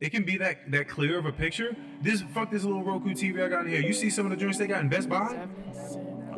[0.00, 1.76] It can be that that clear of a picture.
[2.02, 3.80] This fuck this little Roku TV I got in here.
[3.80, 5.46] You see some of the joints they got in Best Buy?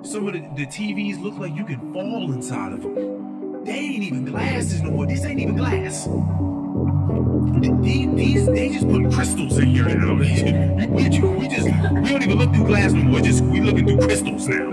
[0.03, 3.65] Some of the, the TVs look like you can fall inside of them.
[3.65, 5.07] They ain't even glasses no more.
[5.07, 6.07] This ain't even glass.
[7.83, 10.23] These, these they just put crystals in here now.
[11.09, 13.21] ju- we just we don't even look through glass no more.
[13.21, 14.71] Just we looking through crystals now.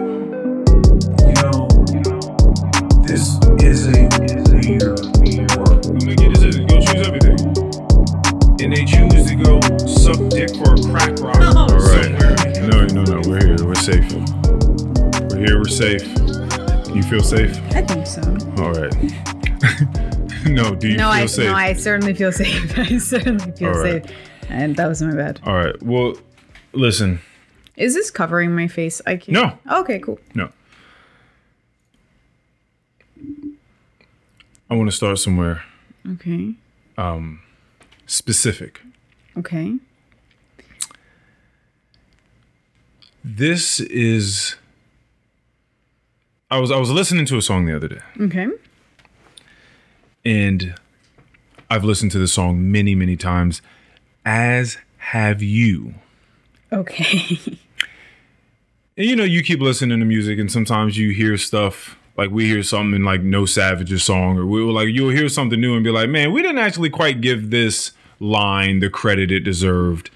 [1.26, 1.68] You know,
[3.08, 4.10] this is a
[4.68, 5.23] weird
[8.64, 11.36] And they choose to go suck dick for a crack rock.
[11.42, 12.12] Oh, All shit.
[12.62, 13.22] No, no, no.
[13.30, 13.58] We're here.
[13.66, 14.10] We're safe.
[14.14, 15.58] We're here.
[15.58, 16.02] We're safe.
[16.96, 17.60] You feel safe?
[17.76, 18.22] I think so.
[18.64, 18.94] All right.
[20.46, 21.46] no, do you No, feel I safe?
[21.46, 22.78] no, I certainly feel safe.
[22.80, 24.06] I certainly feel All right.
[24.08, 24.16] safe.
[24.48, 25.42] And that was my bad.
[25.46, 25.82] All right.
[25.84, 26.16] Well,
[26.72, 27.20] listen.
[27.76, 29.02] Is this covering my face?
[29.06, 29.30] I can't.
[29.68, 29.80] No.
[29.82, 30.20] Okay, cool.
[30.36, 30.50] No.
[34.70, 35.64] I want to start somewhere
[36.10, 36.56] Okay.
[36.98, 37.42] Um,
[38.06, 38.82] specific.
[39.38, 39.76] Okay.
[43.24, 44.56] This is
[46.52, 48.48] I was I was listening to a song the other day Okay.
[50.26, 50.76] and
[51.70, 53.62] I've listened to the song many many times
[54.26, 55.96] as have you.
[56.72, 57.58] Okay.
[58.96, 62.46] And you know, you keep listening to music, and sometimes you hear stuff like we
[62.46, 65.76] hear something in like No Savage's song, or we will like you'll hear something new
[65.76, 70.10] and be like, "Man, we didn't actually quite give this line the credit it deserved."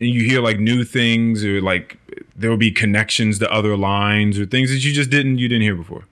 [0.00, 1.98] And you hear like new things, or like
[2.34, 5.62] there will be connections to other lines or things that you just didn't you didn't
[5.62, 6.04] hear before.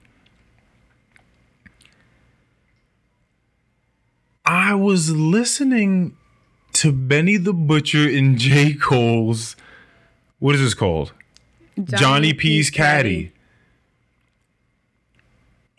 [4.45, 6.15] I was listening
[6.73, 8.73] to Benny the Butcher and J.
[8.73, 9.55] Cole's
[10.39, 11.13] what is this called?
[11.83, 13.31] Johnny, P's Caddy.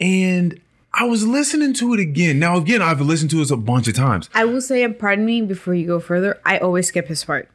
[0.01, 0.61] And
[0.93, 2.39] I was listening to it again.
[2.39, 4.31] Now, again, I've listened to it a bunch of times.
[4.35, 7.49] I will say, pardon me, before you go further, I always skip his part.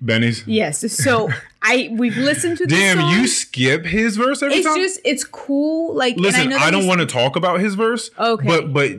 [0.00, 0.46] Benny's.
[0.46, 0.90] Yes.
[0.92, 1.28] So
[1.62, 3.12] I we've listened to Damn, song.
[3.12, 4.76] you skip his verse every It's time.
[4.76, 5.94] just it's cool.
[5.94, 8.10] Like Listen, know I, don't want to talk about his verse.
[8.18, 8.46] Okay.
[8.46, 8.92] But but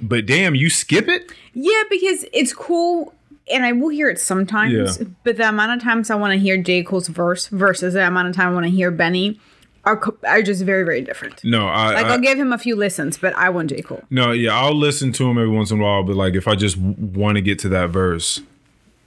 [0.00, 1.30] but damn, you skip it.
[1.54, 3.14] Yeah, because it's cool,
[3.52, 4.98] and I will hear it sometimes.
[4.98, 5.06] Yeah.
[5.22, 8.28] But the amount of times I want to hear J Cole's verse versus the amount
[8.28, 9.38] of time I want to hear Benny
[9.84, 11.42] are are just very very different.
[11.44, 14.02] No, I, Like I I'll give him a few listens, but I want J Cole.
[14.10, 16.02] no, yeah, I'll listen to him every once in a while.
[16.02, 18.40] But like, if I just want to get to that verse,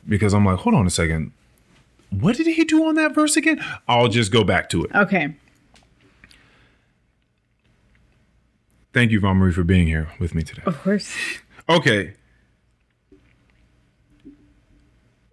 [0.07, 1.31] because I'm like, hold on a second,
[2.09, 3.63] what did he do on that verse again?
[3.88, 4.91] I'll just go back to it.
[4.95, 5.35] Okay.
[8.94, 10.62] Thank you, Von Marie, for being here with me today.
[10.66, 11.16] Of course.
[11.67, 12.13] Okay.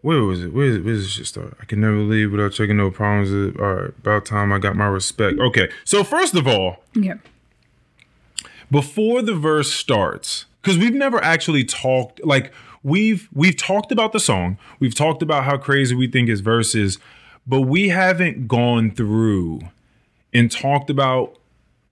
[0.02, 0.52] Where was it?
[0.52, 1.56] Where, where does this shit start?
[1.60, 3.30] I can never leave without checking no problems.
[3.58, 5.38] All right, about time I got my respect.
[5.38, 7.14] Okay, so first of all, Yeah.
[8.70, 12.52] before the verse starts, because we've never actually talked like
[12.82, 16.74] we've we've talked about the song, we've talked about how crazy we think his verse
[16.74, 16.98] is,
[17.46, 19.60] but we haven't gone through
[20.32, 21.36] and talked about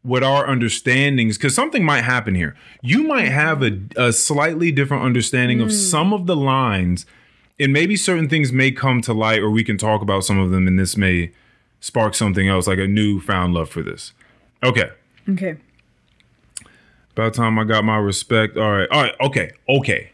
[0.02, 5.02] what our understandings because something might happen here you might have a, a slightly different
[5.02, 5.74] understanding of hmm.
[5.74, 7.04] some of the lines
[7.60, 10.50] and maybe certain things may come to light or we can talk about some of
[10.50, 11.32] them and this may
[11.80, 14.12] spark something else like a newfound love for this
[14.64, 14.90] okay
[15.28, 15.56] Okay.
[17.12, 18.56] about time I got my respect.
[18.56, 18.88] All right.
[18.90, 19.14] All right.
[19.20, 19.50] Okay.
[19.68, 20.10] Okay.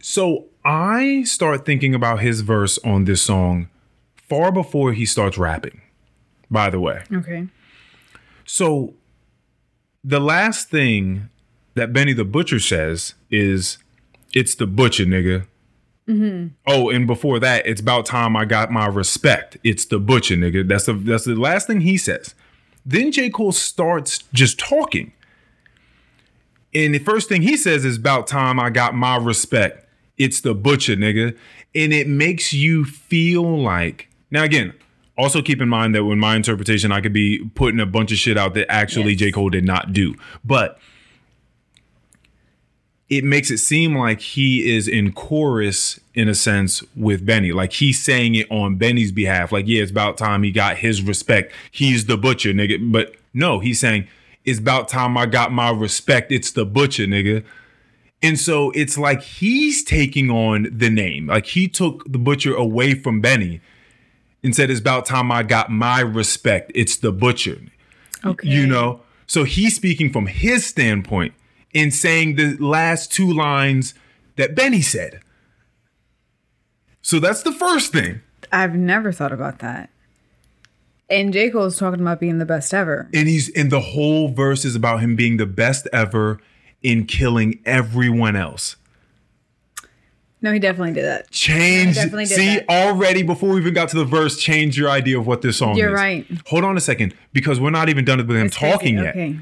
[0.00, 3.68] So I start thinking about his verse on this song
[4.28, 5.80] far before he starts rapping,
[6.50, 7.02] by the way.
[7.12, 7.46] Okay.
[8.44, 8.94] So
[10.04, 11.28] the last thing
[11.74, 13.78] that Benny the Butcher says is,
[14.34, 15.46] it's the butcher, nigga.
[16.08, 16.48] Mm-hmm.
[16.66, 19.58] Oh, and before that, it's about time I got my respect.
[19.62, 20.66] It's the butcher, nigga.
[20.66, 22.34] That's the that's the last thing he says.
[22.86, 23.28] Then J.
[23.28, 25.12] Cole starts just talking.
[26.74, 29.86] And the first thing he says is about time I got my respect.
[30.16, 31.36] It's the butcher, nigga.
[31.74, 34.72] And it makes you feel like now again,
[35.18, 38.18] also keep in mind that when my interpretation, I could be putting a bunch of
[38.18, 39.20] shit out that actually Yes.
[39.20, 39.32] J.
[39.32, 40.14] Cole did not do.
[40.42, 40.78] But
[43.10, 47.52] it makes it seem like he is in chorus in a sense with Benny.
[47.52, 49.50] Like he's saying it on Benny's behalf.
[49.50, 51.52] Like, yeah, it's about time he got his respect.
[51.70, 52.92] He's the butcher, nigga.
[52.92, 54.08] But no, he's saying
[54.44, 56.30] it's about time I got my respect.
[56.30, 57.44] It's the butcher, nigga.
[58.22, 61.28] And so it's like he's taking on the name.
[61.28, 63.62] Like he took the butcher away from Benny
[64.42, 66.72] and said, It's about time I got my respect.
[66.74, 67.58] It's the butcher.
[68.24, 68.48] Okay.
[68.48, 69.00] You know?
[69.26, 71.32] So he's speaking from his standpoint
[71.74, 73.94] in saying the last two lines
[74.36, 75.20] that Benny said.
[77.02, 78.20] So that's the first thing.
[78.52, 79.90] I've never thought about that.
[81.10, 81.50] And J.
[81.50, 83.08] Cole's talking about being the best ever.
[83.14, 86.38] And he's and the whole verse is about him being the best ever
[86.82, 88.76] in killing everyone else.
[90.40, 91.30] No, he definitely did that.
[91.30, 91.96] Change.
[91.96, 92.68] definitely did See, that.
[92.68, 95.72] already before we even got to the verse, change your idea of what this song
[95.72, 95.78] is.
[95.78, 96.24] You're right.
[96.46, 98.72] Hold on a second, because we're not even done with him It's crazy.
[98.72, 99.08] talking yet.
[99.16, 99.38] Okay.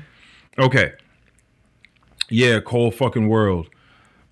[0.58, 0.92] Okay.
[2.28, 3.68] Yeah, cold fucking world.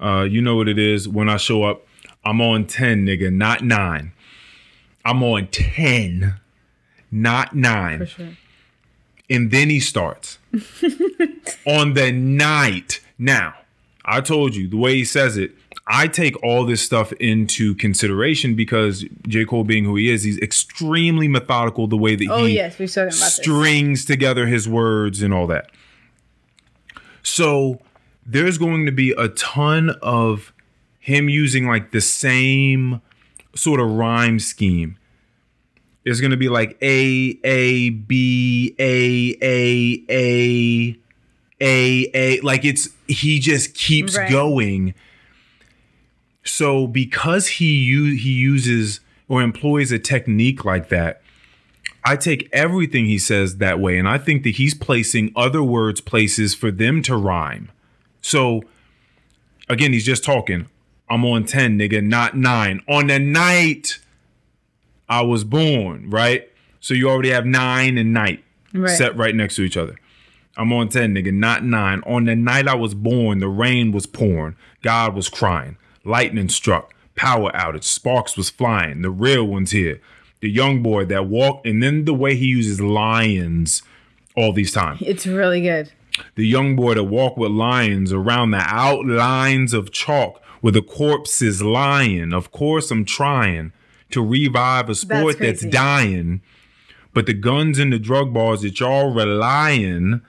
[0.00, 1.08] Uh, you know what it is.
[1.08, 1.86] When I show up,
[2.24, 4.12] I'm on 10, nigga, not nine.
[5.04, 6.34] I'm on 10,
[7.10, 8.00] not nine.
[8.00, 8.28] For sure.
[9.30, 10.38] And then he starts
[11.66, 13.00] on the night.
[13.18, 13.54] Now,
[14.04, 15.52] I told you the way he says it,
[15.86, 19.44] I take all this stuff into consideration because J.
[19.44, 22.90] Cole being who he is, he's extremely methodical the way that Oh he yes, we've
[22.90, 23.34] spoken about this.
[23.36, 25.70] strings together his words and all that.
[27.24, 27.80] So
[28.24, 30.52] there's going to be a ton of
[31.00, 33.00] him using like the same
[33.56, 34.96] sort of rhyme scheme.
[36.04, 40.96] It's going to be like A A B A A A
[41.60, 44.30] A A like it's he just keeps Right.
[44.30, 44.94] going.
[46.44, 51.22] So because he u- he uses or employs a technique like that,
[52.04, 56.00] I take everything he says that way, and I think that he's placing other words
[56.00, 57.70] places for them to rhyme.
[58.20, 58.62] So,
[59.68, 60.66] again, he's just talking.
[61.08, 62.80] I'm on 10, nigga, not nine.
[62.88, 63.98] On the night
[65.08, 66.50] I was born, right?
[66.80, 68.42] So you already have nine and night
[68.72, 68.90] Right.
[68.96, 69.96] set right next to each other.
[70.56, 72.02] I'm on 10, nigga, not nine.
[72.06, 74.56] On the night I was born, the rain was pouring.
[74.82, 75.76] God was crying.
[76.04, 76.94] Lightning struck.
[77.14, 77.84] Power outage.
[77.84, 79.02] Sparks was flying.
[79.02, 80.00] The real one's here.
[80.44, 83.82] The young boy that walk, and then the way he uses lions
[84.36, 85.00] all these times.
[85.00, 85.90] It's really good.
[86.34, 91.40] The young boy that walk with lions around the outlines of chalk where the corpse
[91.40, 92.34] is lying.
[92.34, 93.72] Of course, I'm trying
[94.10, 95.70] to revive a sport that's, crazy.
[95.70, 96.42] dying.
[97.14, 100.20] But the guns and the drug bars that y'all relying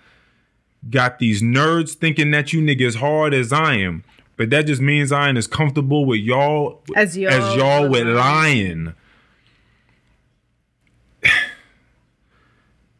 [0.89, 4.05] got these nerds thinking that you niggas hard as I am.
[4.37, 8.07] But that just means I ain't as comfortable with y'all As y'all as y'all with
[8.07, 8.93] with lying.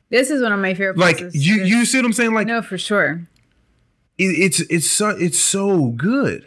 [0.10, 0.98] This is one of my favorite.
[0.98, 1.48] Like places.
[1.48, 2.34] you, you see what I'm saying?
[2.34, 3.28] Like No, for sure.
[4.18, 6.46] it, it's it's so it's so good.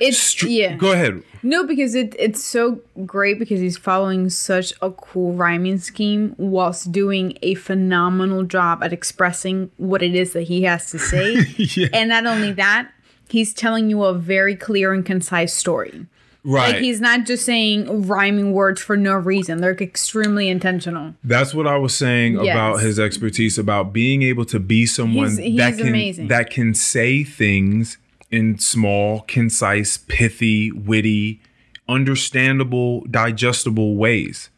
[0.00, 0.76] It's Str- yeah.
[0.76, 1.22] Go ahead.
[1.44, 6.90] No, because it it's so great because he's following such a cool rhyming scheme whilst
[6.92, 11.36] doing a phenomenal job at expressing what it is that he has to say.
[11.56, 11.88] Yeah.
[11.92, 12.90] And not only that,
[13.28, 16.06] he's telling you a very clear and concise story.
[16.44, 16.72] Right.
[16.74, 19.58] Like he's not just saying rhyming words for no reason.
[19.60, 21.14] They're extremely intentional.
[21.22, 22.54] That's what I was saying Yes.
[22.54, 26.28] about his expertise about being able to be someone He's- he's that can amazing.
[26.28, 27.98] that can say things
[28.32, 31.40] in small, concise, pithy, witty,
[31.88, 34.50] understandable, digestible ways.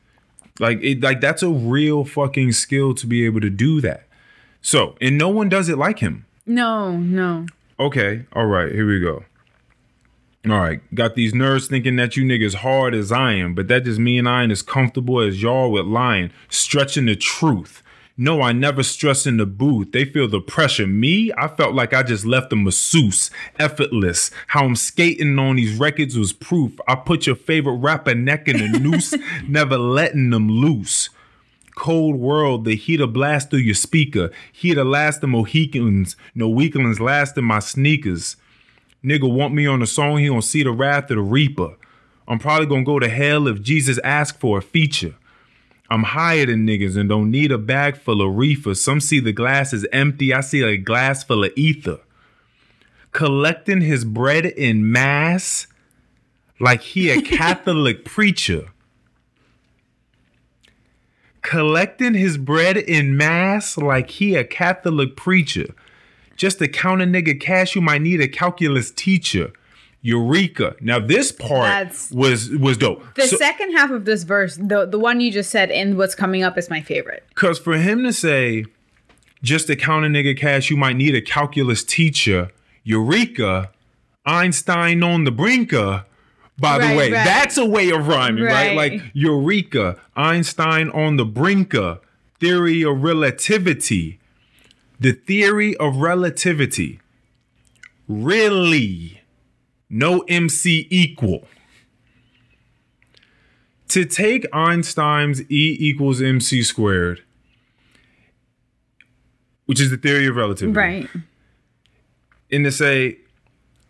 [0.59, 4.05] Like it like that's a real fucking skill to be able to do that.
[4.63, 6.25] So, and no one does it like him.
[6.47, 7.47] No, no.
[7.79, 9.25] Okay, all right, here we go.
[10.47, 13.85] All right, got these nerds thinking that you niggas hard as I am, but that
[13.85, 17.83] just mean I ain't as comfortable as y'all with lying, stretching the truth.
[18.19, 19.93] No, I never stress in the booth.
[19.93, 20.87] They feel the pressure.
[20.87, 24.31] Me, I felt like I just left a masseuse, effortless.
[24.49, 26.79] How I'm skating on these records was proof.
[26.87, 29.15] I put your favorite rapper neck in a noose,
[29.49, 31.09] never letting them loose
[31.75, 34.31] cold world, the heat of blast through your speaker.
[34.53, 38.37] Heat of last the Mohicans, no weaklings last in my sneakers.
[39.05, 41.77] Nigga want me on the song, he gonna see the wrath of the reaper.
[42.27, 45.15] I'm probably gonna go to hell if Jesus asked for a feature.
[45.91, 48.75] I'm higher than niggas and don't need a bag full of reefer.
[48.75, 52.01] Some see the glass as empty, I see a glass full of ether.
[53.13, 55.67] Collecting his bread in mass
[56.59, 58.71] like he a Catholic preacher
[61.45, 65.67] collecting his bread in mass like he a Catholic preacher.
[66.37, 69.53] Just to count a nigga cash, you might need a calculus teacher.
[70.03, 70.77] Eureka.
[70.83, 73.03] Now this part That's- was was dope.
[73.15, 76.15] The So- second half of this verse, the the one you just said and what's
[76.15, 77.25] coming up is my favorite.
[77.35, 78.67] Cause for him to say,
[79.43, 82.51] just to count a nigga cash, you might need a calculus teacher.
[82.83, 83.71] Eureka,
[84.27, 86.05] Einstein on the brinker.
[86.59, 87.25] By the Right, way, right.
[87.25, 88.77] that's a way of rhyming, right?
[88.77, 88.93] Right.
[88.93, 91.99] Like Eureka, Einstein on the brinker,
[92.39, 94.19] theory of relativity.
[95.01, 97.01] The theory of relativity.
[98.09, 99.23] Really,
[99.91, 101.47] no MC equal.
[103.89, 107.23] To take Einstein's E equals MC squared,
[109.67, 111.09] which is the theory of relativity, Right.
[112.51, 113.19] and to say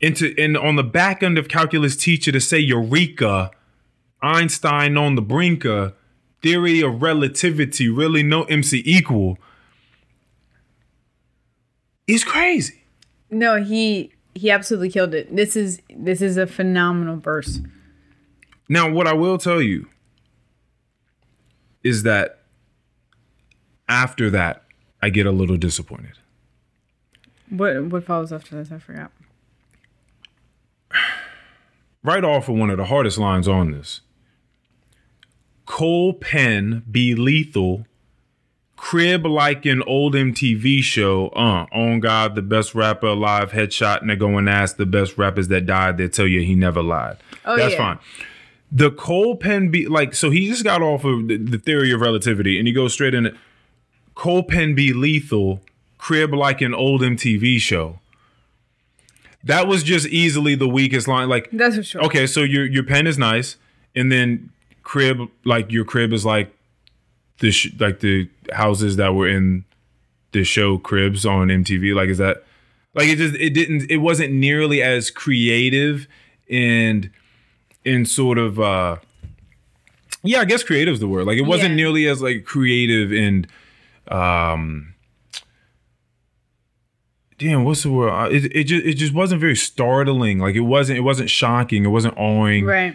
[0.00, 3.50] into and on the back end of calculus teacher to say eureka
[4.23, 5.92] einstein on the brinker
[6.42, 9.38] theory of relativity really no mc equal
[12.06, 12.82] is crazy
[13.30, 15.34] No, he he absolutely killed it.
[15.34, 17.61] This is this is a phenomenal verse.
[18.68, 19.88] Now, what I will tell you
[21.82, 22.40] is that
[23.88, 24.64] after that,
[25.02, 26.18] I get a little disappointed.
[27.50, 28.73] What what follows after this?
[28.73, 29.12] I forgot.
[32.02, 34.02] Right off of one of the hardest lines on this.
[35.64, 37.87] Cole pen be lethal.
[38.76, 41.28] Crib like an old MTV show.
[41.28, 43.52] Uh, on God, the best rapper alive.
[43.52, 45.97] Headshot, and they go and ask the best rappers that died.
[45.97, 47.16] They tell you he never lied.
[47.45, 47.78] Oh, That's yeah.
[47.95, 47.99] fine.
[48.73, 52.00] The Cole pen be like so he just got off of the, the theory of
[52.00, 53.35] relativity and he goes straight in it.
[54.14, 55.61] Cole Penn be lethal.
[55.99, 58.00] Crib like an old MTV show.
[59.45, 61.28] That was just easily the weakest line.
[61.28, 62.04] Like That's for sure.
[62.04, 63.57] okay, so your your pen is nice,
[63.95, 64.50] and then
[64.83, 66.53] crib like your crib is like
[67.41, 69.64] the sh- like the houses that were in
[70.33, 71.95] the show Cribs on MTV.
[71.95, 72.45] Like is that
[72.95, 76.07] like it just it didn't it wasn't nearly as creative
[76.50, 77.11] and
[77.85, 78.97] in sort of uh
[80.23, 81.26] yeah I guess creative is the word.
[81.26, 81.76] Like it wasn't Yeah.
[81.76, 83.47] nearly as like creative and
[84.09, 84.95] um
[87.38, 90.61] damn what's the word Uh, it, it just it just wasn't very startling like it
[90.61, 92.95] wasn't it wasn't shocking it wasn't awing Right.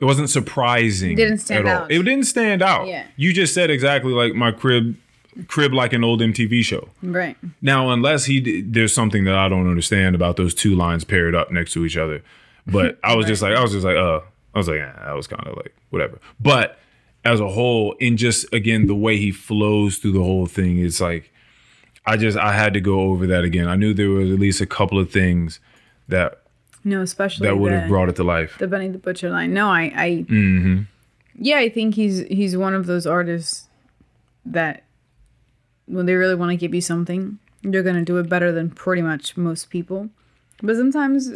[0.00, 1.82] It wasn't surprising It Didn't stand at all.
[1.84, 1.90] out.
[1.92, 2.86] it didn't stand out.
[2.86, 3.06] Yeah.
[3.16, 4.96] you just said exactly like my crib
[5.48, 6.88] crib like an old mtv show.
[7.02, 7.36] Right.
[7.60, 11.34] now unless he d- there's something that i don't understand about those two lines paired
[11.34, 12.22] up next to each other.
[12.66, 14.20] But i was just like i was just like uh
[14.54, 16.18] i was like eh, that was kind of like whatever.
[16.40, 16.78] But
[17.24, 21.00] as a whole and just again the way he flows through the whole thing it's
[21.00, 21.32] like
[22.06, 23.68] i just i had to go over that again.
[23.68, 25.58] I knew there was at least a couple of things
[26.08, 26.42] that
[26.86, 29.52] No, especially that would have brought it to life the Benny the Butcher line.
[29.52, 30.82] No, I, I Mm-hmm.
[31.34, 33.68] yeah, I think he's he's one of those artists
[34.44, 34.84] that
[35.86, 39.02] when they really want to give you something, they're gonna do it better than pretty
[39.02, 40.08] much most people.
[40.62, 41.32] But sometimes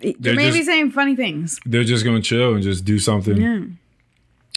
[0.00, 1.58] they They're may be saying funny things.
[1.64, 3.60] they're just gonna chill and just do something Yeah.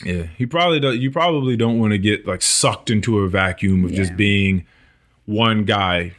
[0.04, 0.98] Yeah, he probably does.
[0.98, 4.66] You probably don't want to get like sucked into a vacuum of just being
[5.26, 6.14] one guy.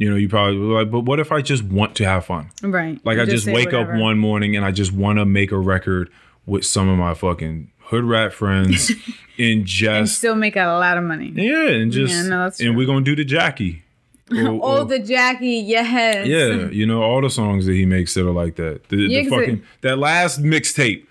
[0.00, 2.50] You know, you probably like, but what if I just want to have fun?
[2.62, 2.98] Right.
[3.04, 3.92] Like I just say wake whatever.
[3.92, 6.10] up one morning and I just want to make a record
[6.46, 8.90] with some of my fucking hood rat friends
[9.38, 11.30] and and just still make a lot of money.
[11.34, 13.82] yeah, and just Yeah, no, and we're gonna do the Jackie.
[14.32, 16.26] Or- Oh, or- the Jackie, yes.
[16.26, 18.88] yeah, you know all the songs that he makes that are like that.
[18.88, 21.04] The, Yeah, the 'cause it- fucking that last mixtape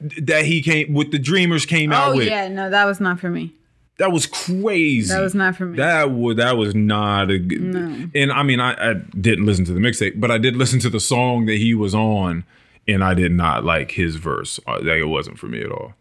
[0.00, 3.18] that he came with the Dreamers came oh, out Oh yeah, no, that was not
[3.18, 3.52] for me.
[3.98, 5.08] That was crazy.
[5.08, 5.78] That was not for me.
[5.78, 8.10] That was that was not a good.
[8.14, 10.90] And I mean, I, I didn't listen to the mixtape, but I did listen to
[10.90, 12.44] the song that he was on,
[12.86, 14.60] and I did not like his verse.
[14.66, 15.94] Uh, Like it wasn't for me at all.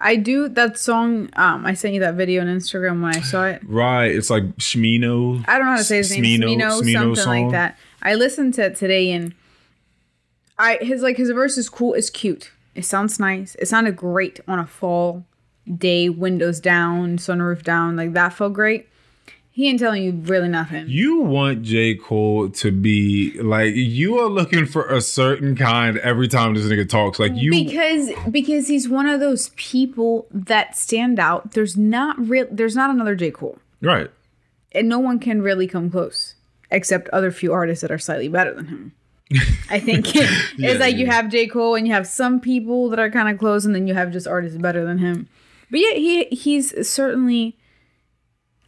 [0.00, 1.28] I do that song.
[1.34, 3.62] Um, I sent you that video on Instagram when I saw it.
[3.64, 4.06] Right?
[4.14, 5.44] It's like Shmino.
[5.48, 6.40] I don't know how to say his name.
[6.40, 7.42] Smino- Smino, Smino something song.
[7.44, 7.78] like that.
[8.02, 9.34] I listened to it today and
[10.58, 11.94] I his like his verse is cool.
[11.94, 12.50] It's cute.
[12.74, 13.54] It sounds nice.
[13.56, 15.24] It sounded great on a fall
[15.76, 17.96] day, windows down, sunroof down.
[17.96, 18.88] Like that felt great.
[19.58, 20.84] He ain't telling you really nothing.
[20.86, 21.96] You want J.
[21.96, 26.88] Cole to be like you are looking for a certain kind every time this nigga
[26.88, 27.18] talks.
[27.18, 31.54] Like you because because he's one of those people that stand out.
[31.54, 32.46] There's not real.
[32.52, 34.08] There's not another J Cole, right.
[34.70, 36.36] and no one can really come close
[36.70, 38.92] except other few artists that are slightly better than him.
[39.70, 43.10] I think it's like you have J Cole and you have some people that are
[43.10, 45.28] kind of close, and then you have just artists better than him.
[45.70, 47.56] But yeah, he he's certainly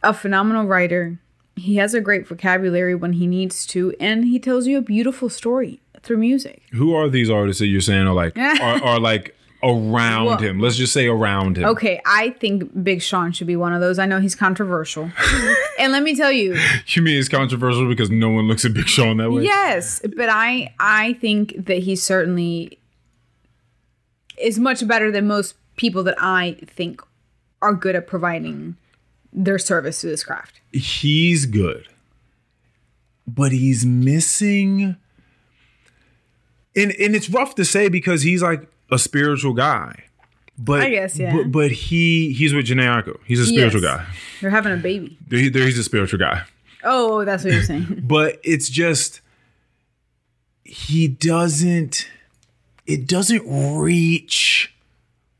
[0.03, 1.19] a phenomenal writer.
[1.55, 5.29] He has a great vocabulary when he needs to, and he tells you a beautiful
[5.29, 6.63] story through music.
[6.73, 10.59] Who are these artists that you're saying are like are, are like around Well- him?
[10.59, 11.65] Let's just say around him.
[11.65, 13.99] Okay, I think Big Sean should be one of those.
[13.99, 15.11] I know he's controversial.
[15.79, 18.87] and let me tell you, You mean it's controversial because no one looks at Big
[18.87, 19.43] Sean that way?
[19.43, 22.79] yes, but I I think that he certainly
[24.39, 27.01] is much better than most people that I think
[27.61, 28.77] are good at providing
[29.33, 30.61] their service to this craft.
[30.71, 31.87] he's good,
[33.27, 34.95] but he's missing.
[36.75, 40.03] And and it's rough to say because he's like a spiritual guy,
[40.57, 41.35] but I guess, yeah.
[41.35, 43.17] But, but he he's with Jhené Aiko.
[43.25, 43.97] He's a spiritual Yes.
[43.97, 44.05] guy.
[44.39, 45.17] They're having a baby.
[45.29, 46.43] He- there- He's a spiritual guy,
[46.83, 48.01] Oh, that's what you're saying.
[48.03, 49.19] but it's just
[50.63, 52.07] he doesn't.
[52.87, 53.43] It doesn't
[53.77, 54.73] reach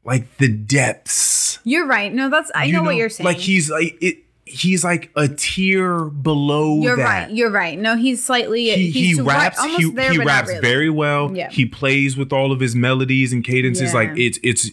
[0.04, 1.60] like the depths.
[1.64, 2.14] you're right.
[2.14, 3.26] No, that's I You know, what you're saying.
[3.26, 4.18] Like he's like it.
[4.46, 7.04] He's like a tier below you're that.
[7.28, 7.32] right.
[7.32, 7.80] You're right.
[7.80, 10.60] No, he's slightly he, he's he right- raps almost he, there, he raps really.
[10.62, 11.50] very well Yeah.
[11.50, 14.72] he plays with all of his melodies and cadences like it's it's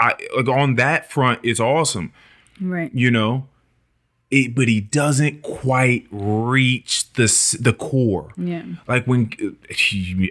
[0.00, 2.12] I like on that front it's awesome
[2.60, 2.90] right.
[2.92, 3.46] you know
[4.32, 8.32] it, but he doesn't quite reach the s- the core.
[8.36, 8.62] Yeah.
[8.88, 9.30] Like when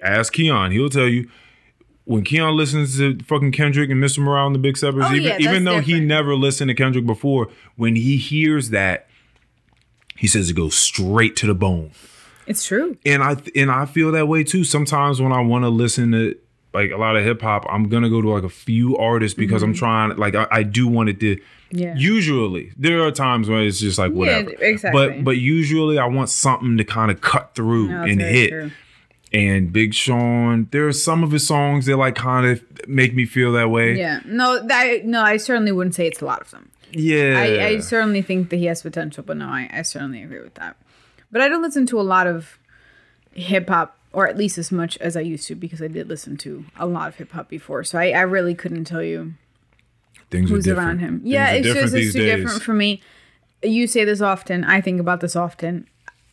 [0.04, 1.30] ask Keon, he'll tell you
[2.06, 4.20] when Keon listens to fucking Kendrick and Mr.
[4.20, 7.06] Morale and the Big Steppers, Oh, even yeah, even though he never listened to Kendrick
[7.06, 9.08] before, when he hears that,
[10.18, 11.92] he says it goes straight to the bone.
[12.48, 12.98] It's true.
[13.06, 14.64] And I and I feel that way too.
[14.64, 16.36] Sometimes when I want to listen to
[16.74, 19.62] like a lot of hip hop, I'm gonna go to like a few artists because
[19.62, 20.16] I'm trying.
[20.18, 21.36] Like I, I do want it to.
[21.36, 21.78] Mm-hmm.
[21.78, 21.94] Yeah.
[21.96, 24.50] Usually, there are times when it's just like whatever.
[24.50, 24.92] exactly.
[25.18, 28.50] But but usually, I want something to kind of cut through No, and hit.
[28.50, 28.72] true.
[29.32, 33.26] And Big Sean, there are some of his songs that like kind of make me
[33.26, 33.96] feel that way.
[33.96, 34.22] Yeah.
[34.26, 36.72] No, that no, I certainly wouldn't say it's a lot of them.
[36.92, 37.36] Yeah.
[37.38, 40.56] I, I certainly think that he has potential, but no, I, I certainly agree with
[40.56, 40.78] that.
[41.32, 42.58] But I don't listen to a lot of
[43.34, 46.36] hip hop, or at least as much as I used to, because I did listen
[46.38, 47.84] to a lot of hip hop before.
[47.84, 49.36] So I, I really couldn't tell you
[50.32, 51.20] Things who's around him.
[51.20, 52.36] Things Yeah, it's just it's too days.
[52.38, 53.02] different for me.
[53.62, 54.64] You say this often.
[54.64, 55.88] I think about this often.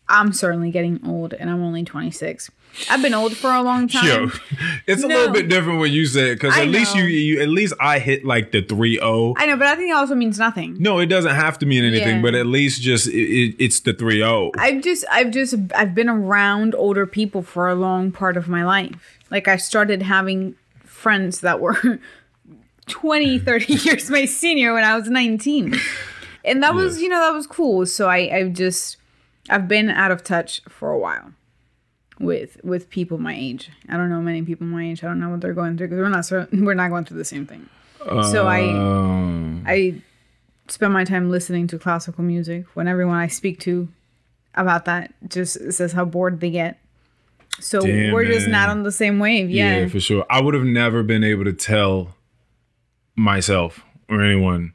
[0.09, 2.51] I'm certainly getting old, and I'm only 26.
[2.91, 4.07] I've been old for a long time.
[4.07, 4.31] Yo,
[4.87, 7.41] it's a little bit different when you say it because I at least you, you
[7.41, 9.35] at least I hit like the three zero.
[9.37, 10.77] I know, but I think it also means nothing.
[10.79, 12.23] No, it doesn't have to mean anything, Yeah.
[12.23, 14.53] but at least just it, it, it's the three zero.
[14.59, 18.65] I've just I've just I've been around older people for a long part of my
[18.65, 19.19] life.
[19.31, 21.99] Like I started having friends that were
[22.87, 25.75] 20, 30 years my senior when I was 19.
[26.45, 27.87] And that was, you know, that was cool.
[27.87, 28.99] So I I've just
[29.49, 31.33] I've been out of touch for a while
[32.19, 33.71] with with people my age.
[33.89, 35.05] I don't know many people my age.
[35.05, 37.19] I don't know what they're going through because we're not cer- we're not going through
[37.19, 37.69] the same thing.
[38.31, 40.01] So I Um, I
[40.69, 43.89] spend my time listening to classical music when everyone I speak to
[44.55, 46.79] about that just says how bored they get.
[47.61, 48.53] So Damn, we're just man.
[48.53, 49.51] not on the same wave.
[49.51, 49.81] yeah.
[49.81, 49.89] Yeah.
[49.89, 50.25] for sure.
[50.31, 52.15] I would have never been able to tell
[53.17, 54.73] myself or anyone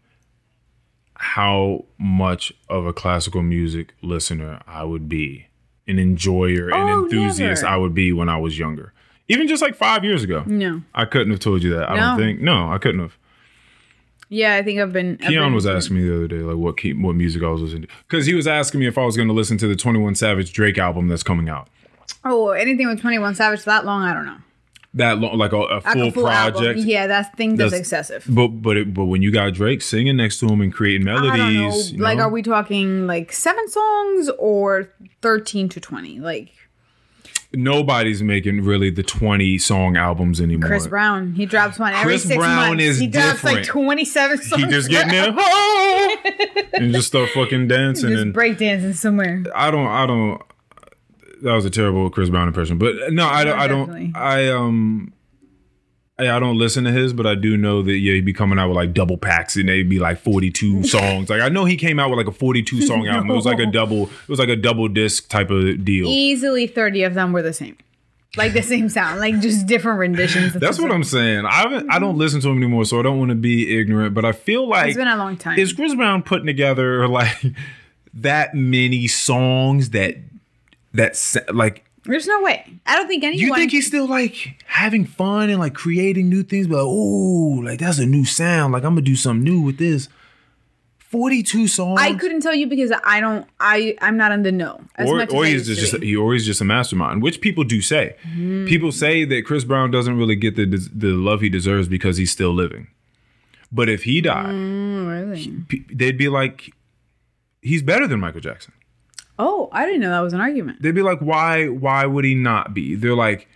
[1.22, 5.48] how much of a classical music listener I would be,
[5.88, 7.74] an enjoyer and Oh, enthusiast never.
[7.74, 8.92] I would be when I was younger.
[9.28, 10.44] Even just like five years ago.
[10.48, 10.82] No.
[10.96, 11.90] I couldn't have told you that.
[11.90, 12.42] I don't think.
[12.42, 13.18] No, I couldn't have.
[14.30, 15.18] Yeah, I think I've been.
[15.22, 17.48] I've Keon been- was asking me the other day, like what key, what music I
[17.50, 19.68] was listening to, because he was asking me if I was going to listen to
[19.68, 21.68] the Twenty One Savage Drake album that's coming out.
[22.26, 24.04] Oh, anything with Twenty One Savage that long?
[24.04, 24.38] I don't know.
[24.96, 26.62] That long, like a, a Like full, a full album.
[26.64, 26.80] project.
[26.86, 28.26] Yeah, that thing that's, That's- excessive.
[28.28, 31.32] But but it, but when you got Drake singing next to him and creating melodies,
[31.32, 32.04] I don't know.
[32.04, 32.24] Like, know?
[32.26, 34.90] are we talking like seven songs or
[35.22, 36.20] thirteen to twenty?
[36.20, 36.52] Like
[37.54, 40.68] nobody's making really the twenty song albums anymore.
[40.68, 42.84] Chris Brown, he drops one every Chris six Brown months.
[42.84, 44.64] is he drops like twenty-seven songs.
[44.64, 46.16] He just getting there "Oh!"
[46.74, 49.44] and just start fucking dancing just and breakdancing somewhere.
[49.56, 50.42] I don't I don't
[51.42, 52.78] that was a terrible Chris Brown impression.
[52.78, 55.14] But no, I don't I don't I um
[56.20, 58.68] I, don't listen to his, but I do know that yeah, he'd be coming out
[58.68, 61.32] with like double packs and they'd be like 42 songs.
[61.32, 63.32] Like I know he came out with like a 42 song album.
[63.32, 66.06] It was like a double it was like a double disc type of deal.
[66.08, 67.76] Easily thirty of them were the same,
[68.38, 70.54] like the same sound, like just different renditions.
[70.54, 70.92] That's what.
[70.92, 71.46] I'm saying.
[71.46, 74.14] I haven't, I don't listen to him anymore, so I don't want to be ignorant.
[74.14, 75.58] But I feel like It's been a long time.
[75.58, 77.44] is Chris Brown putting together like
[78.14, 80.18] that many songs that
[80.94, 81.18] that
[81.54, 82.80] like There's no way.
[82.86, 83.48] I don't think anyone.
[83.48, 87.62] you think he's still like having fun and like creating new things but like, oh
[87.64, 90.10] like that's a new sound like i'm gonna do something new with this
[91.00, 93.46] 42 songs I couldn't tell you because I don't.
[93.60, 96.16] I I'm not in the know as or, much or I he's used just, he
[96.16, 98.66] or he's just a mastermind which people do say Mm-hmm.
[98.68, 102.32] people say that chris brown doesn't really get the the love he deserves because he's
[102.32, 102.88] still living
[103.74, 105.58] but if he died Mm, really?
[105.68, 106.74] pe- they'd be like
[107.62, 108.72] he's better than michael jackson
[109.44, 110.82] Oh, I didn't know that was an argument.
[110.82, 113.48] they'd be like why why would he not be they're like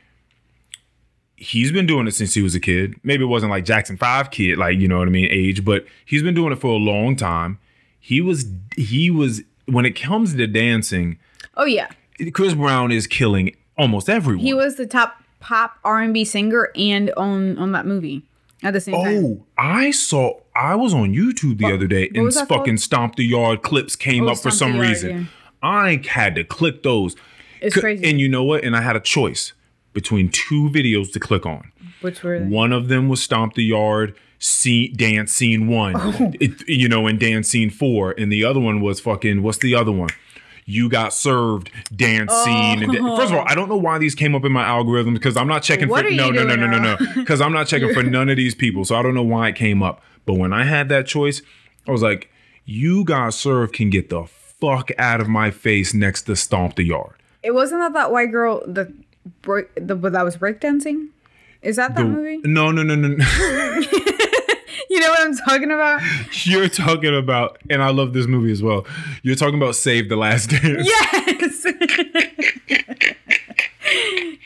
[1.38, 4.32] he's been doing it since he was a kid maybe it wasn't like jackson 5
[4.32, 6.78] kid like you know what i mean age but he's been doing it for a
[6.78, 7.60] long time
[8.00, 8.46] he was
[8.78, 11.18] he was when it comes to dancing
[11.58, 11.88] Oh yeah,
[12.34, 16.70] chris brown is killing almost everyone he was the top pop R and B singer
[16.76, 18.24] and on on that movie
[18.64, 19.24] at the same time.
[19.26, 20.40] Oh, I saw.
[20.56, 22.80] I was on YouTube the other day, and fucking called?
[22.80, 25.10] Stomp the Yard clips came Oh, up for some Yard, reason.
[25.10, 25.24] yeah.
[25.66, 27.16] I had to click those.
[27.62, 28.06] It's C- crazy.
[28.08, 28.64] And you know what?
[28.64, 29.54] And I had a choice
[29.94, 31.72] between two videos to click on.
[32.02, 36.32] Which were One of them was Stomp the Yard, scene, dance scene one, Oh.
[36.40, 39.42] it, you know, and dance scene four, and the other one was fucking.
[39.42, 40.10] What's the other one?
[40.68, 42.46] You got served, dance oh.
[42.46, 42.84] scene.
[42.84, 45.14] And da- First of all, I don't know why these came up in my algorithm
[45.14, 45.92] because I'm not checking Oh.
[45.92, 48.30] What for are no, no, no, no, no, no, because I'm not checking for none
[48.30, 50.02] of these people, so I don't know why it came up.
[50.26, 51.42] But when I had that choice,
[51.88, 52.30] I was like,
[52.66, 54.26] "You got served can get the
[54.60, 58.32] fuck out of my face next to Stomp the Yard." it wasn't that that white
[58.32, 58.92] girl the
[59.42, 61.10] break the that was breakdancing.
[61.62, 62.38] Is that that The- movie?
[62.44, 63.08] No, no, no, no.
[63.10, 63.26] no.
[64.88, 66.02] You know what I'm talking about?
[66.46, 68.86] You're talking about, and I love this movie as well.
[69.24, 71.66] You're talking about Save the Last Dance Yes.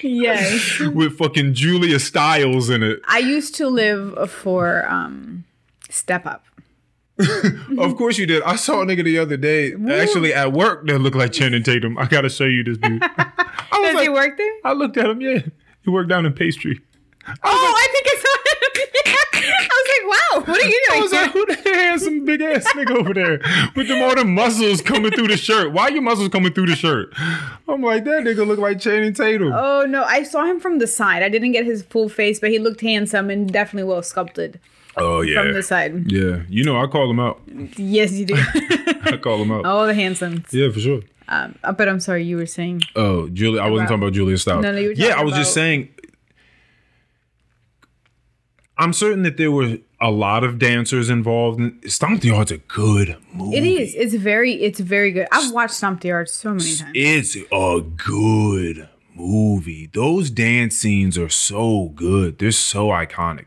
[0.02, 0.80] yes.
[0.80, 3.00] with fucking Julia Stiles in it.
[3.08, 5.46] I used to live for um
[5.90, 6.46] Step Up.
[7.80, 8.44] Of course you did.
[8.44, 11.98] I saw a nigga the other day, actually at work, that looked like Channing Tatum.
[11.98, 13.02] I gotta show you this dude.
[13.18, 13.32] I
[13.72, 14.54] Does like, he work there?
[14.64, 15.22] I looked at him.
[15.22, 15.40] Yeah,
[15.82, 16.80] he worked down in pastry.
[17.28, 18.46] Oh, I think I saw him.
[19.72, 21.04] I was like, wow, what are you I doing?
[21.04, 23.40] was like, who the hell has some big ass nigga over there
[23.76, 25.72] with them all the muscles coming through the shirt?
[25.72, 27.14] Why are your muscles coming through the shirt?
[27.68, 29.52] I'm like, that nigga look like Channing Tatum.
[29.54, 31.24] Oh no, I saw him from the side.
[31.24, 34.60] I didn't get his full face, but he looked handsome and definitely well sculpted
[34.98, 35.44] Oh yeah.
[35.44, 36.12] from the side.
[36.12, 37.42] Yeah, you know I call him out.
[37.78, 38.36] Yes, you do.
[39.04, 39.64] I call him out.
[39.66, 40.44] oh, the handsome.
[40.52, 41.02] Yeah, for sure.
[41.28, 42.82] Um, uh, but I'm sorry, you were saying.
[42.96, 44.64] Oh, Julia, I wasn't talking about Julia Stiles.
[44.64, 45.90] No, no, you were yeah, I was just saying.
[48.78, 51.60] I'm certain that there were a lot of dancers involved.
[51.60, 53.58] And Stomp the Yard's a good movie.
[53.58, 53.94] It is.
[53.96, 54.54] It's very.
[54.54, 55.28] It's very good.
[55.32, 56.92] I've watched Stomp the Yard so many times.
[56.96, 59.90] It's a good movie.
[59.94, 62.40] Those dance scenes are so good.
[62.40, 63.46] They're so iconic.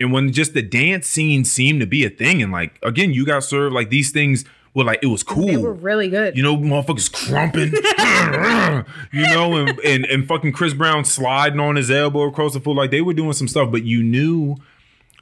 [0.00, 3.26] And when just the dance scene seemed to be a thing, and like again, you
[3.26, 5.46] got served like these things were like it was cool.
[5.46, 6.36] They were really good.
[6.36, 7.72] You know, motherfuckers crumping,
[9.12, 12.76] you know, and, and and fucking Chris Brown sliding on his elbow across the floor.
[12.76, 14.56] Like they were doing some stuff, but you knew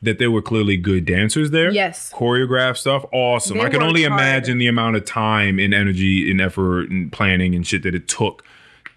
[0.02, 1.70] that there were clearly good dancers there.
[1.72, 2.12] Yes.
[2.12, 3.56] Choreographed stuff, awesome.
[3.58, 4.12] They I can only hard.
[4.20, 8.06] imagine the amount of time and energy and effort and planning and shit that it
[8.08, 8.44] took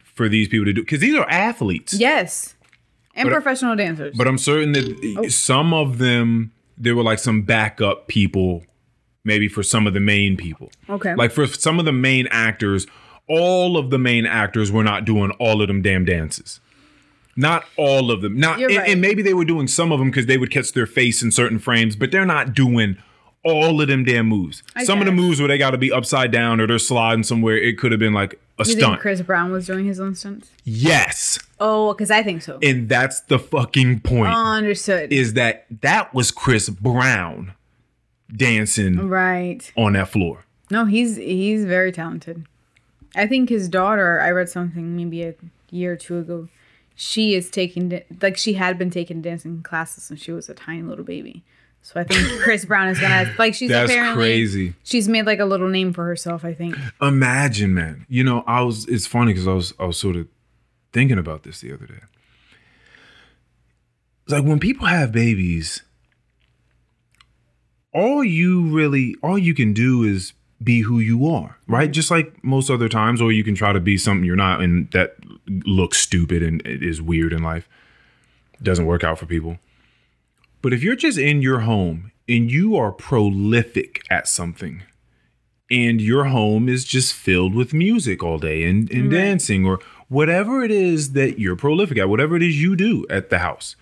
[0.04, 0.82] for these people to do.
[0.82, 1.94] Because these are athletes.
[1.94, 2.56] yes,
[3.20, 4.16] and But- professional dancers.
[4.18, 5.28] But I'm certain that Oh.
[5.28, 8.64] some of them, there were like some backup people,
[9.24, 10.72] maybe for some of the main people.
[10.90, 11.14] okay.
[11.16, 12.88] Like for some of the main actors,
[13.28, 16.60] all of the main actors were not doing all of them damn dances.
[17.36, 18.38] Not all of them.
[18.40, 18.90] Not and, right.
[18.90, 21.32] and maybe they were doing some of them because they would catch their face in
[21.32, 22.98] certain frames, but they're not doing
[23.46, 24.62] all of them damn moves.
[24.76, 27.24] I some of the moves where they got to be upside down or they're sliding
[27.24, 29.00] somewhere, it could have been like a you think stunt.
[29.00, 30.50] Chris Brown was doing his own stunts?
[30.66, 31.40] yes.
[31.60, 32.60] Oh, because I think so.
[32.64, 34.34] And that's the fucking point.
[34.34, 35.12] Understood.
[35.12, 37.54] is that that was Chris Brown
[38.36, 39.72] dancing right.
[39.76, 40.46] on that floor.
[40.72, 42.46] No, he's he's very talented.
[43.16, 44.22] I think his daughter.
[44.22, 45.34] I read something maybe a
[45.72, 46.48] year or two ago.
[46.96, 50.84] She is taking like she had been taking dancing classes since she was a tiny
[50.84, 51.44] little baby.
[51.82, 54.74] So I think Chris Brown is gonna like she's That's apparently crazy.
[54.84, 56.46] She's made like a little name for herself.
[56.46, 56.76] I think.
[57.02, 58.06] Imagine, man.
[58.10, 58.86] You know, I was.
[58.88, 59.74] It's funny because I was.
[59.80, 60.28] I was sort of
[60.92, 62.02] thinking about this the other day.
[64.24, 65.82] It's like when people have babies,
[67.94, 71.90] all you really, all you can do is be who you are, right?
[71.90, 74.92] Just like most other times, or you can try to be something you're not, and
[74.92, 75.16] that
[75.66, 77.68] looks stupid and it is weird in life.
[78.62, 79.58] Doesn't work out for people.
[80.62, 84.84] But if you're just in your home and you are prolific at something,
[85.72, 90.64] and your home is just filled with music all day and, and dancing or whatever
[90.64, 93.76] it is that you're prolific at, whatever it is you do at the house,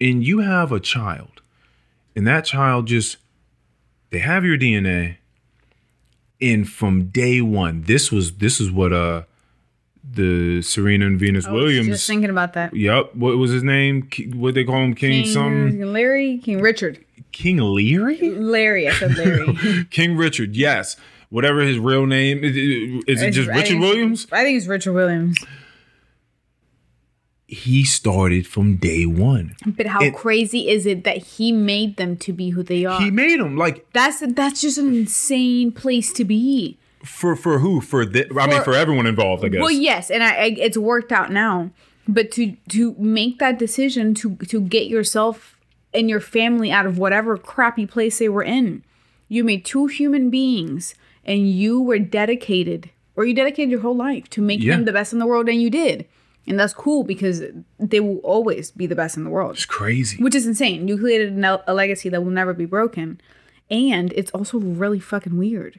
[0.00, 1.40] and you have a child,
[2.14, 3.16] and that child just,
[4.10, 5.16] they have your DNA.
[6.40, 9.22] And from day one, this was this is what uh
[10.10, 11.88] the Serena and Venus I was Williams.
[11.88, 12.74] just thinking about that.
[12.74, 13.16] Yep.
[13.16, 14.08] What was his name?
[14.34, 14.94] What they call him?
[14.94, 15.70] King, something?
[15.70, 18.18] King Larry, King Richard, King Leary?
[18.30, 18.88] Larry.
[18.88, 19.84] I said Larry.
[19.90, 20.96] King Richard, yes.
[21.30, 22.56] Whatever his real name is,
[23.06, 24.26] is it just I Richard think- Williams?
[24.32, 25.38] I think it's Richard Williams.
[27.46, 29.54] He started from day one.
[29.66, 33.00] But how It- crazy is it that he made them to be who they are?
[33.00, 36.76] He made them like that's that's just an insane place to be.
[37.04, 39.44] for for who for the I mean For- for everyone involved.
[39.44, 39.60] I guess.
[39.60, 41.70] Well, yes, and I, I it's worked out now.
[42.06, 45.56] But to to make that decision to to get yourself
[45.94, 48.82] and your family out of whatever crappy place they were in,
[49.28, 50.94] you made two human beings,
[51.28, 54.74] and you were dedicated, or you dedicated your whole life to make Yeah.
[54.74, 56.06] them the best in the world, and you did,
[56.46, 57.42] and that's cool because
[57.78, 60.20] they will always be the best in the world, it's crazy.
[60.22, 60.88] which is insane.
[60.88, 63.20] You created a a legacy that will never be broken,
[63.70, 65.78] and it's also really fucking weird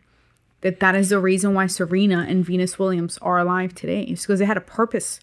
[0.61, 4.01] that that is the reason why Serena and Venus Williams are alive today.
[4.03, 5.19] It's because they had a purpose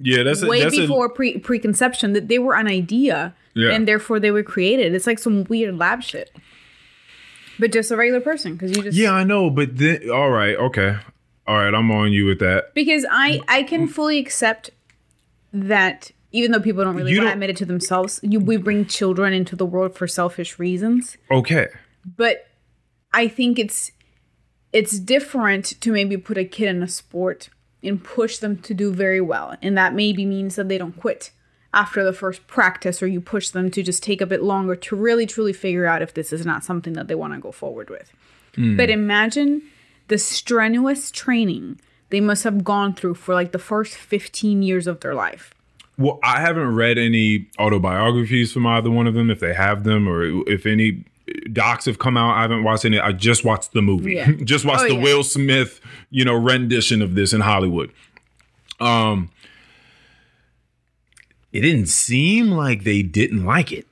[0.00, 3.70] Yeah, that's a, way that's before pre preconception that they were an idea Yeah.
[3.74, 4.92] and therefore they were created.
[4.94, 6.30] It's like some weird lab shit.
[7.58, 9.12] But just a regular person because you just yeah.
[9.12, 10.96] I know, but then all right, okay,
[11.46, 11.74] all right.
[11.74, 12.74] I'm on you with that.
[12.74, 14.70] because I I can fully accept
[15.52, 18.56] that even though people don't really want to don't- admit it to themselves, you we
[18.56, 21.16] bring children into the world for selfish reasons.
[21.30, 21.68] Okay,
[22.04, 22.46] but
[23.12, 23.92] I think it's
[24.72, 27.50] it's different to maybe put a kid in a sport
[27.82, 31.30] and push them to do very well, and that maybe means that they don't quit.
[31.74, 34.94] After the first practice or you push them to just take a bit longer to
[34.96, 37.88] really truly figure out if this is not something that they want to go forward
[37.90, 38.12] with.
[38.54, 39.62] But imagine
[40.08, 41.80] the strenuous training
[42.10, 45.54] they must have gone through for like the first 15 years of their life.
[45.96, 50.06] Well, I haven't read any autobiographies from either one of them, if they have them,
[50.06, 51.04] or if any
[51.50, 52.36] docs have come out.
[52.36, 52.98] I haven't watched any.
[53.00, 54.16] I just watched the movie.
[54.16, 54.32] Yeah.
[54.44, 55.02] just watched Oh, the yeah.
[55.02, 55.80] Will Smith,
[56.10, 57.90] you know, rendition of this in Hollywood.
[58.80, 59.30] Um,
[61.52, 63.86] it didn't seem like they didn't like it.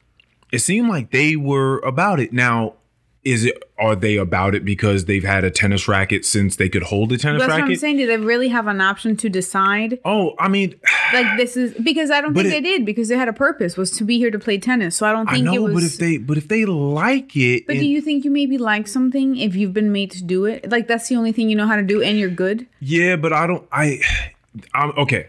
[0.52, 2.32] It seemed like they were about it.
[2.32, 2.74] Now,
[3.22, 3.62] is it?
[3.78, 7.18] Are they about it because they've had a tennis racket since they could hold a
[7.18, 7.98] tennis That's what I'm saying.
[7.98, 9.98] Do they really have an option to decide?
[10.04, 10.74] Oh, I mean,
[11.12, 13.76] Like this is because I don't think it- they did because they had a purpose
[13.76, 14.96] was to be here to play tennis.
[14.96, 15.74] So I don't I think it know, was.
[15.74, 18.56] but if they, but if they like it, But and- do you think you maybe
[18.58, 20.70] like something if you've been made to do it?
[20.70, 22.66] Like that's the only thing you know how to do and you're good?
[22.80, 23.66] Yeah, but I don't.
[23.70, 24.00] I,
[24.74, 25.26] I'm okay.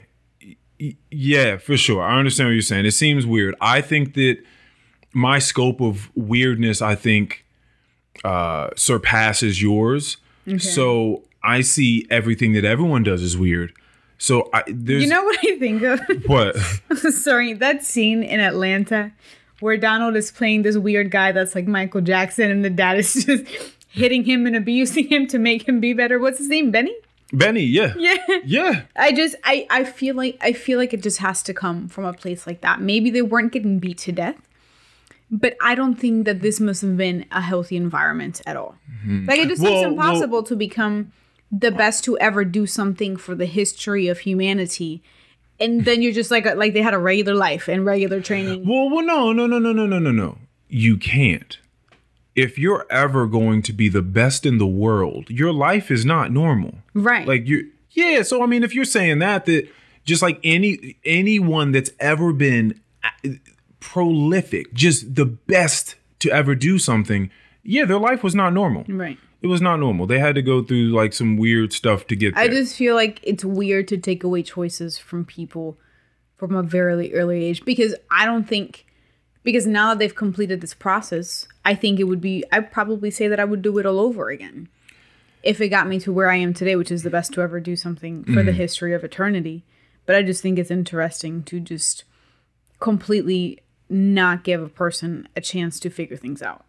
[1.12, 2.02] Yeah, for sure.
[2.02, 2.86] I understand what you're saying.
[2.86, 3.56] It seems weird.
[3.62, 4.38] I think that
[5.14, 7.46] my scope of weirdness, I think,
[8.24, 10.18] uh, surpasses yours.
[10.48, 10.58] Okay.
[10.58, 13.74] So I see everything that everyone does as weird.
[14.18, 16.00] So I there's You know what I think of?
[16.26, 16.56] what?
[17.14, 19.12] Sorry, that scene in Atlanta
[19.60, 23.14] where Donald is playing this weird guy that's like Michael Jackson and the dad is
[23.26, 23.46] just
[23.90, 26.20] hitting him and abusing him to make him be better.
[26.20, 26.72] What's his name?
[26.72, 26.96] Benny?
[27.34, 27.94] Benny, yeah.
[27.98, 28.18] Yeah.
[28.46, 28.82] Yeah.
[28.96, 32.06] I just I I feel like I feel like it just has to come from
[32.06, 32.82] a place like that.
[32.82, 34.38] Maybe they weren't getting beat to death.
[35.34, 38.76] But I don't think that this must have been a healthy environment at all.
[39.00, 39.28] Mm-hmm.
[39.28, 41.14] Like it just well, seems impossible well, to become
[41.52, 45.02] the best to ever do something for the history of humanity.
[45.60, 48.68] And then you're just like like they had a regular life and regular training.
[48.68, 50.38] Well, well no, no, no, no, no, no, no, no.
[50.68, 51.58] You can't
[52.36, 56.32] if you're ever going to be the best in the world, your life is not
[56.32, 56.76] normal.
[56.94, 57.28] Right.
[57.28, 59.68] Like you Yeah, so I mean if you're saying that that
[60.06, 63.30] just like any anyone that's ever been uh,
[63.80, 67.30] prolific, just the best to ever do something,
[67.64, 68.86] yeah, their life was not normal.
[68.88, 69.18] right.
[69.42, 70.06] It was not normal.
[70.06, 72.44] They had to go through like some weird stuff to get there.
[72.44, 75.80] I just feel like it's weird to take away choices from people
[76.38, 78.86] from a very early age because I don't think
[79.44, 83.28] because now that they've completed this process, I think it would be I'd probably say
[83.28, 84.70] that I would do it all over again.
[85.44, 87.60] If it got me to where I am today, which is the best to ever
[87.60, 89.64] do something for the history of eternity.
[90.06, 92.04] But I just think it's interesting to just
[92.80, 96.66] completely not give a person a chance to figure things out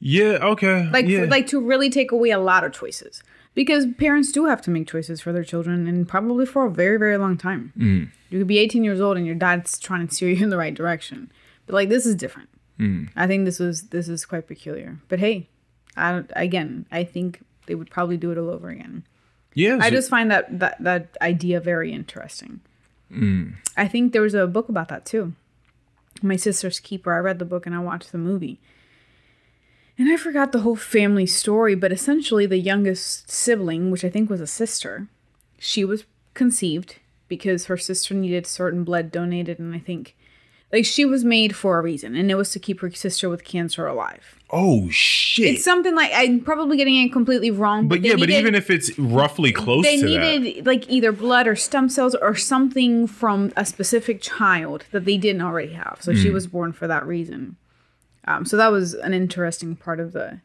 [0.00, 0.88] yeah, okay.
[0.92, 1.24] like yeah.
[1.24, 3.22] like to really take away a lot of choices
[3.54, 6.98] because parents do have to make choices for their children and probably for a very
[6.98, 8.10] very long time Mm.
[8.30, 10.56] you could be 18 years old and your dad's trying to steer you in the
[10.56, 11.32] right direction
[11.66, 12.48] but like this is different.
[12.78, 13.08] Mm.
[13.14, 14.98] i think this was this is quite peculiar.
[15.08, 15.48] But hey
[15.96, 19.04] i again i think they would probably do it all over again.
[19.54, 22.60] Yeah, i just find that that that idea very interesting.
[23.12, 23.54] Mm.
[23.76, 25.34] i think there was a book about that too.
[26.22, 27.12] My sister's keeper.
[27.12, 28.60] I read the book and i watched the movie.
[29.96, 34.28] And I forgot the whole family story, but essentially the youngest sibling, which I think
[34.28, 35.06] was a sister,
[35.58, 36.96] she was conceived
[37.28, 40.16] because her sister needed certain blood donated, and I think
[40.74, 43.44] like she was made for a reason, and it was to keep her sister with
[43.44, 44.24] cancer alive.
[44.50, 45.54] Oh shit.
[45.54, 48.70] It's something like I'm probably getting it completely wrong, but they yeah, but even if
[48.70, 53.64] it's roughly close they needed like either blood or stem cells or something from a
[53.64, 55.98] specific child that they didn't already have.
[56.02, 56.18] So Hmm.
[56.22, 57.56] she was born for that reason.
[58.26, 60.40] Um, so that was an interesting part of the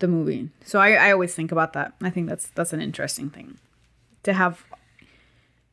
[0.00, 0.48] the movie.
[0.64, 1.92] So I, I always think about that.
[2.02, 3.58] I think that's that's an interesting thing
[4.24, 4.64] to have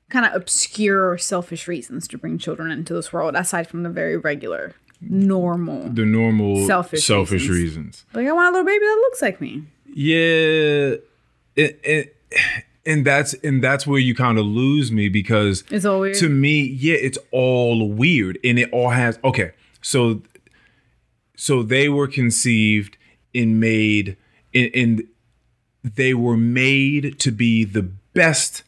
[0.10, 3.90] kind of obscure or selfish reasons to bring children into this world aside from the
[3.90, 7.58] very regular normal the normal Selfish selfish, reasons.
[7.58, 8.06] reasons.
[8.14, 10.96] like i want a little baby that looks like me Yeah,
[11.56, 12.16] it, it,
[12.86, 16.30] and that's and that's where you kind of lose me because it's all weird to
[16.30, 19.52] me, yeah, it's all weird and it all has okay.
[19.82, 20.22] So
[21.36, 22.98] so they were conceived
[23.36, 24.18] and made
[24.54, 25.04] and, and
[25.84, 28.64] they were made to be the best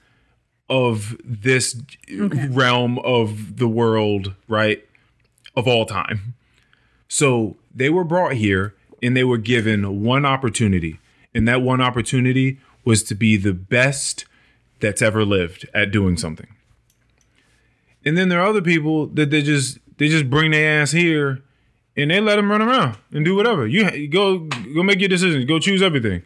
[0.69, 1.81] of this
[2.21, 4.85] realm of the world, right?
[5.55, 6.35] Of all time.
[7.07, 10.99] So they were brought here and they were given one opportunity.
[11.33, 14.25] And that one opportunity was to be the best
[14.79, 16.47] that's ever lived at doing something.
[18.05, 21.43] And then there are other people that they just they just bring their ass here
[21.97, 23.67] and they let them run around and do whatever.
[23.67, 26.23] You you go go make your decisions, go choose everything.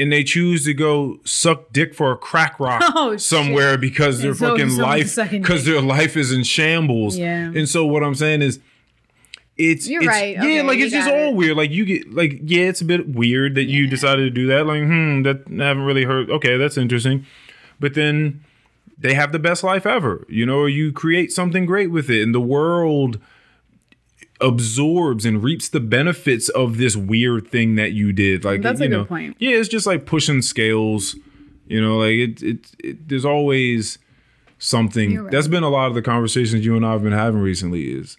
[0.00, 3.20] And they choose to go suck dick for a crack rock Oh, shit.
[3.20, 7.18] somewhere because their so- fucking life because their life is in shambles.
[7.18, 7.50] Yeah.
[7.52, 8.60] And so what I'm saying is
[9.56, 10.34] it's You're it's, right.
[10.36, 11.56] Yeah, Okay, like it's just got all weird.
[11.56, 14.66] Like you get like yeah, it's a bit weird that you decided to do that.
[14.66, 16.30] Like hmm, that I haven't really heard.
[16.30, 17.26] Okay, that's interesting.
[17.80, 18.44] But then
[18.96, 20.24] they have the best life ever.
[20.28, 23.18] You know, you create something great with it, and the world
[24.40, 28.44] absorbs and reaps the benefits of this weird thing that you did.
[28.44, 29.36] Like That's a you good point.
[29.38, 31.16] Yeah, it's just like pushing scales.
[31.66, 32.42] You know, like it.
[32.42, 32.58] It.
[32.78, 33.98] it there's always
[34.58, 35.22] something.
[35.22, 35.30] Right.
[35.30, 37.92] That's been a lot of the conversations you and I have been having recently.
[37.92, 38.16] Is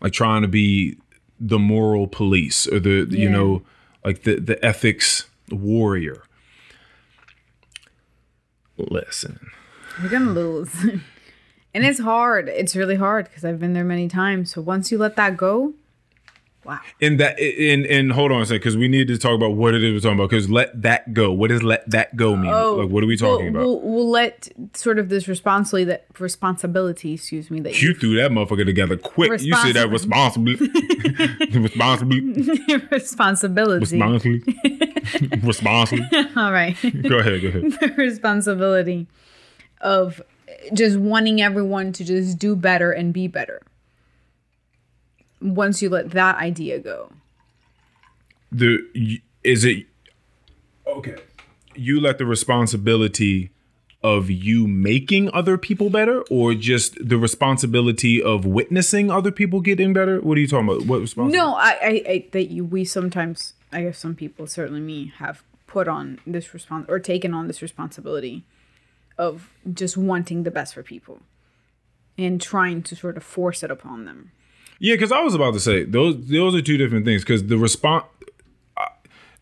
[0.00, 0.98] like trying to be
[1.40, 3.62] the moral police or the you know
[4.04, 6.22] like the the ethics warrior.
[8.76, 9.50] Listen.
[10.00, 10.70] You're gonna lose.
[11.78, 12.48] and it's hard.
[12.48, 14.52] It's really hard because I've been there many times.
[14.52, 15.74] So once you let that go,
[16.64, 16.80] wow.
[17.00, 19.76] And that and and hold on a second because we need to talk about what
[19.76, 21.30] it is we're talking about because let that go.
[21.30, 22.50] What does let that go mean?
[22.52, 23.84] Oh, like what are we talking we'll, about?
[23.84, 28.32] We'll, we'll let sort of this responsibility that responsibility, excuse me, that you threw that
[28.32, 29.40] mother together quick.
[29.40, 32.20] You said that responsibly, responsibly,
[32.90, 34.00] responsibility.
[34.00, 34.42] responsibly,
[35.44, 36.08] responsibly.
[36.34, 36.76] All right.
[36.82, 37.62] Go ahead, go ahead.
[37.80, 39.06] the responsibility
[39.80, 40.20] of
[40.72, 43.62] just wanting everyone to just do better and be better.
[45.40, 47.12] Once you let that idea go.
[48.50, 49.86] The is it
[50.86, 51.16] okay?
[51.74, 53.50] You let the responsibility
[54.02, 59.92] of you making other people better, or just the responsibility of witnessing other people getting
[59.92, 60.20] better?
[60.20, 60.86] What are you talking about?
[60.86, 61.36] What responsibility?
[61.36, 65.42] No, I, I, I that you we sometimes I guess some people, certainly me, have
[65.66, 68.44] put on this response or taken on this responsibility
[69.18, 71.20] of just wanting the best for people
[72.16, 74.30] and trying to sort of force it upon them.
[74.78, 77.22] Yeah, because I was about to say those those are two different things.
[77.22, 78.04] Because the response,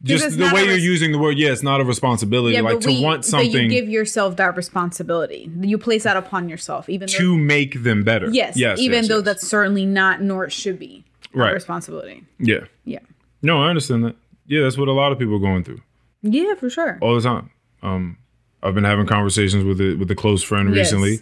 [0.03, 2.61] just the way you're res- using the word, yeah, it's not a responsibility.
[2.61, 5.51] like to we- want but something you give yourself that responsibility.
[5.61, 8.29] You place that upon yourself, even though to make them better.
[8.31, 9.25] yes, yes, even yes, though yes.
[9.25, 11.53] that's certainly not nor it should be Right.
[11.53, 12.25] responsibility.
[12.39, 12.61] yeah.
[12.85, 13.01] Yeah,
[13.43, 14.17] No, I understand that.
[14.47, 15.81] Yeah, that's what a lot of people are going through
[16.23, 16.99] yeah, for sure.
[17.03, 17.51] all the time.
[17.83, 18.19] Um,
[18.63, 20.87] I've been having conversations with a with a close friend Yes.
[20.93, 21.21] recently,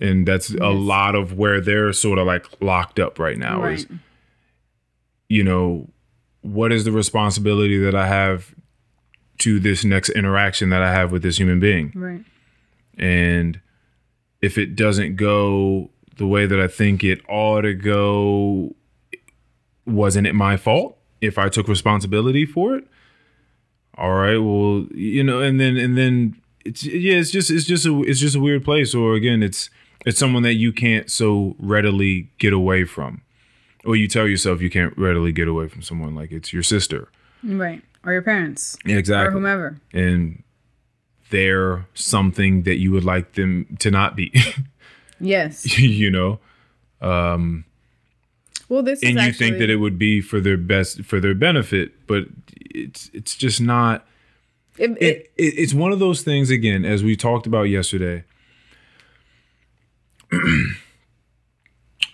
[0.00, 3.64] and that's a lot of where they're sort of like locked up right now.
[3.64, 3.86] Is
[5.28, 5.88] you know,
[6.42, 8.54] what is the responsibility that I have
[9.38, 11.92] to this next interaction that I have with this human being?
[11.94, 12.22] Right.
[12.98, 13.60] And
[14.42, 18.74] if it doesn't go the way that I think it ought to go,
[19.86, 22.86] wasn't it my fault if I took responsibility for it?
[23.96, 27.86] All right, well, you know, and then and then it's yeah, it's just it's just
[27.86, 28.94] a it's just a weird place.
[28.94, 29.70] Or again, it's
[30.06, 33.22] it's someone that you can't so readily get away from,
[33.84, 37.08] or you tell yourself you can't readily get away from someone like it's your sister.
[37.42, 37.82] Right.
[38.04, 38.76] Or your parents.
[38.84, 39.34] Yeah, Or exactly.
[39.34, 39.80] whomever.
[39.92, 40.42] And
[41.30, 44.32] they're something that you would like them to not be.
[45.22, 45.78] Yes.
[45.78, 46.40] you know
[47.00, 47.64] um,
[48.68, 51.92] Well, this and you think that it would be for their best for their benefit
[52.06, 52.24] but
[52.56, 54.04] it's it's just not
[54.78, 58.24] it, it, it, it's one of those things again as we talked about yesterday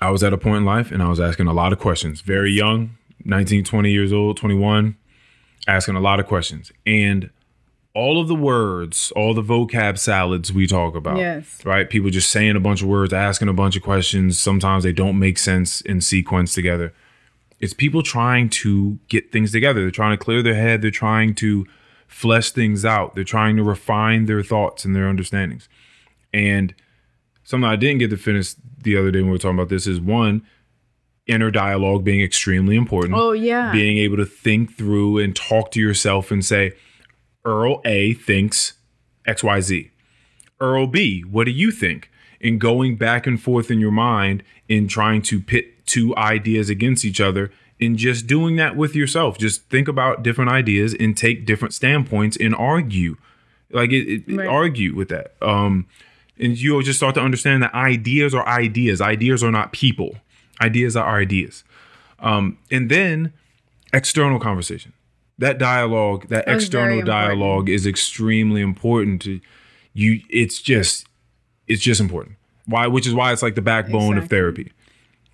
[0.00, 2.20] i was at a point in life and i was asking a lot of questions
[2.20, 4.96] very young 19 20 years old 21
[5.66, 7.30] asking a lot of questions and
[7.94, 11.64] all of the words all the vocab salads we talk about Yes.
[11.64, 14.92] right people just saying a bunch of words asking a bunch of questions sometimes they
[14.92, 16.92] don't make sense in sequence together
[17.60, 19.80] it's people trying to get things together.
[19.80, 20.80] They're trying to clear their head.
[20.80, 21.66] They're trying to
[22.08, 23.14] flesh things out.
[23.14, 25.68] They're trying to refine their thoughts and their understandings.
[26.32, 26.74] And
[27.44, 29.86] something I didn't get to finish the other day when we were talking about this
[29.86, 30.42] is one,
[31.26, 33.14] inner dialogue being extremely important.
[33.14, 33.70] oh yeah.
[33.70, 36.72] Being able to think through and talk to yourself and say,
[37.44, 38.74] Earl A thinks
[39.26, 39.90] XYZ.
[40.60, 42.10] Earl B, what do you think?
[42.40, 47.04] And going back and forth in your mind in trying to pit two ideas against
[47.04, 49.38] each other and just doing that with yourself.
[49.38, 53.16] Just think about different ideas and take different standpoints and argue.
[53.70, 54.46] Like it, it- Right.
[54.48, 55.34] argue with that.
[55.42, 55.86] Um
[56.40, 59.00] and you'll just start to understand that ideas are ideas.
[59.00, 60.16] Ideas are not people.
[60.60, 61.64] Ideas are ideas.
[62.20, 63.32] Um, and then
[63.92, 64.92] external conversation.
[65.38, 69.40] That dialogue, that very external dialogue is extremely important to
[69.94, 70.20] you.
[70.30, 71.06] It's just,
[71.66, 72.36] it's just important.
[72.66, 72.86] Why?
[72.86, 74.70] Which is why it's like the backbone of therapy.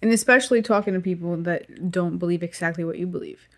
[0.04, 3.48] And especially talking to people that don't believe exactly what you believe,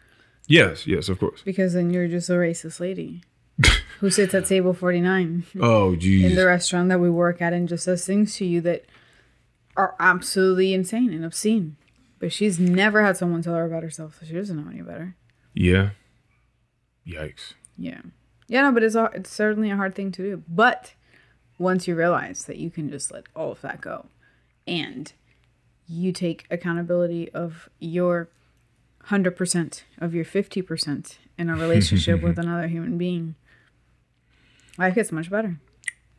[0.46, 1.42] Yes, yes, of course.
[1.44, 3.22] because then you're just a racist lady
[4.00, 6.24] who sits at table forty nine Oh, in geez.
[6.24, 8.84] In the restaurant that we work at and just says things to you that
[9.76, 11.76] are absolutely insane and obscene.
[12.18, 15.16] But she's never had someone tell her about herself, so she doesn't know any better.
[15.52, 15.90] Yeah.
[17.06, 17.54] Yikes.
[17.76, 18.00] Yeah.
[18.48, 20.42] Yeah, no, but it's a, it's certainly a hard thing to do.
[20.48, 20.94] But
[21.58, 24.06] once you realize that you can just let all of that go
[24.66, 25.12] and
[25.88, 28.28] you take accountability of your
[29.08, 33.34] 100% of your 50% in a relationship with another human being,
[34.78, 35.58] life gets much better.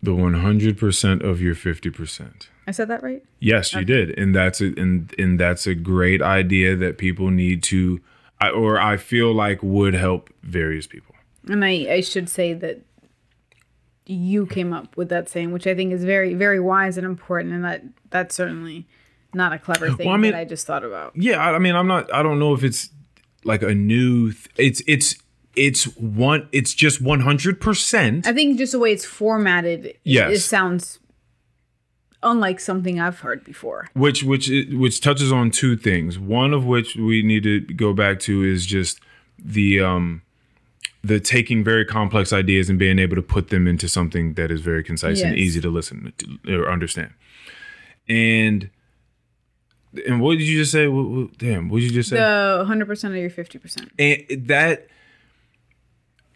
[0.02, 2.48] The 100% of your 50%.
[2.68, 3.24] I said that right?
[3.40, 4.18] Yes, you did.
[4.18, 8.02] And that's a, and and that's a great idea that people need to
[8.40, 11.16] I- or I feel like would help various people.
[11.48, 12.82] And I, I should say that
[14.06, 17.54] you came up with that saying, which I think is very, very wise and important.
[17.54, 18.86] And that that certainly
[19.34, 21.14] not a clever thing Well, I mean- that I just thought about.
[21.16, 22.12] Yeah, I, I mean, I'm not.
[22.14, 22.90] I don't know if it's
[23.44, 24.32] like a new.
[24.32, 25.16] Th- it's it's
[25.56, 26.48] it's one.
[26.52, 27.60] It's just 100.
[27.62, 30.32] percent I think just the way it's formatted, it- Yes.
[30.32, 31.00] it sounds
[32.24, 33.88] unlike something I've heard before.
[33.94, 36.18] Which which which touches on two things.
[36.18, 39.00] One of which we need to go back to is just
[39.38, 40.22] the um
[41.04, 44.62] the taking very complex ideas and being able to put them into something that is
[44.62, 47.14] very concise and easy to listen to, or understand.
[48.10, 48.70] And
[50.06, 50.88] and what did you just say?
[50.88, 52.18] What, what, damn, what did you just say?
[52.18, 53.90] The 100% of your 50%.
[54.00, 54.88] and that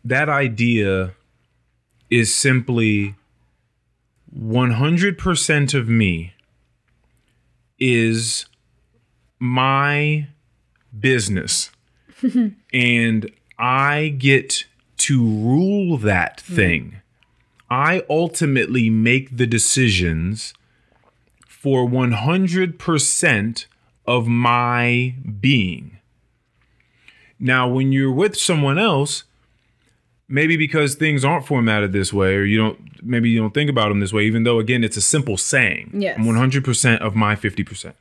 [0.03, 1.13] that idea
[2.09, 3.15] is simply
[4.37, 6.33] 100% of me
[7.79, 8.45] is
[9.39, 10.27] my
[10.99, 11.71] business
[12.73, 14.65] and i get
[14.97, 17.01] to rule that thing
[17.69, 20.53] i ultimately make the decisions
[21.61, 23.65] for 100%
[24.07, 25.97] of my being
[27.41, 29.23] now, when you're with someone else,
[30.29, 33.89] maybe because things aren't formatted this way, or you don't, maybe you don't think about
[33.89, 35.89] them this way, even though, again, it's a simple saying.
[35.91, 36.17] Yes.
[36.17, 37.93] I'm 100% of my 50%.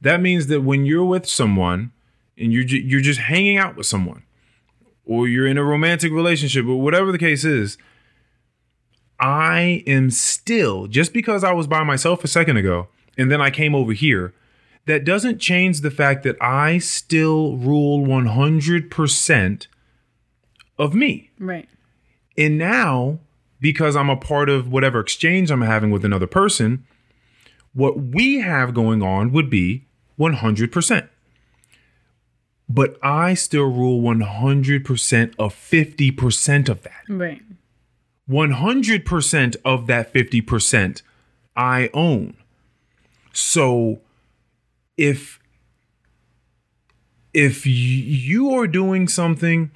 [0.00, 1.90] That means that when you're with someone
[2.38, 4.22] and you're, ju- you're just hanging out with someone,
[5.04, 7.76] or you're in a romantic relationship, or whatever the case is,
[9.18, 13.50] I am still, just because I was by myself a second ago, and then I
[13.50, 14.34] came over here,
[14.86, 19.66] that doesn't change the fact that I still rule 100%
[20.78, 21.30] of me.
[21.38, 21.68] Right.
[22.38, 23.18] And now,
[23.60, 26.84] because I'm a part of whatever exchange I'm having with another person,
[27.72, 29.86] what we have going on would be
[30.18, 31.08] 100%.
[32.68, 37.02] But I still rule 100% of 50% of that.
[37.08, 37.42] Right.
[38.28, 41.02] 100% of that 50%
[41.56, 42.36] I own.
[43.32, 44.00] So
[44.96, 45.38] if
[47.32, 49.70] if you are doing something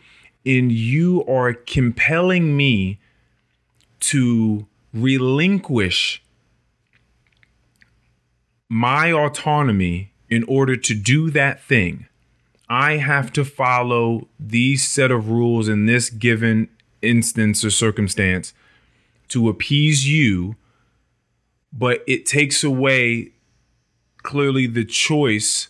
[0.47, 2.99] and you are compelling me
[4.01, 6.23] to relinquish
[8.71, 12.07] my autonomy in order to do that thing,
[12.71, 16.69] I have to follow these set of rules in this given
[17.03, 18.53] instance or circumstance
[19.29, 20.57] to appease you,
[21.73, 23.33] but it takes away
[24.23, 25.69] clearly the choice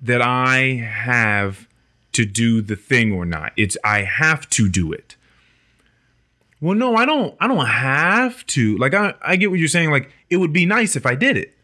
[0.00, 1.68] that I have
[2.12, 3.52] to do the thing or not.
[3.56, 5.16] It's I have to do it.
[6.60, 8.76] Well, no, I don't I don't have to.
[8.78, 9.90] Like I, I get what you're saying.
[9.90, 11.54] Like it would be nice if I did it.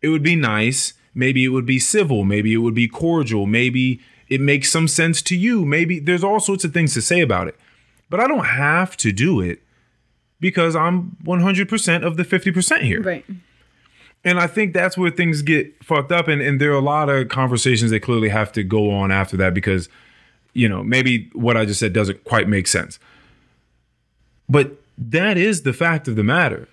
[0.00, 0.94] It would be nice.
[1.14, 2.24] Maybe it would be civil.
[2.24, 3.46] Maybe it would be cordial.
[3.46, 5.64] Maybe it makes some sense to you.
[5.64, 7.56] Maybe there's all sorts of things to say about it.
[8.12, 9.62] But I don't have to do it
[10.38, 13.00] because I'm 100% of the 50% here.
[13.00, 13.24] Right.
[14.22, 16.28] And I think that's where things get fucked up.
[16.28, 19.38] And, and there are a lot of conversations that clearly have to go on after
[19.38, 19.88] that because,
[20.52, 22.98] you know, maybe what I just said doesn't quite make sense.
[24.46, 26.68] But that is the fact of the matter.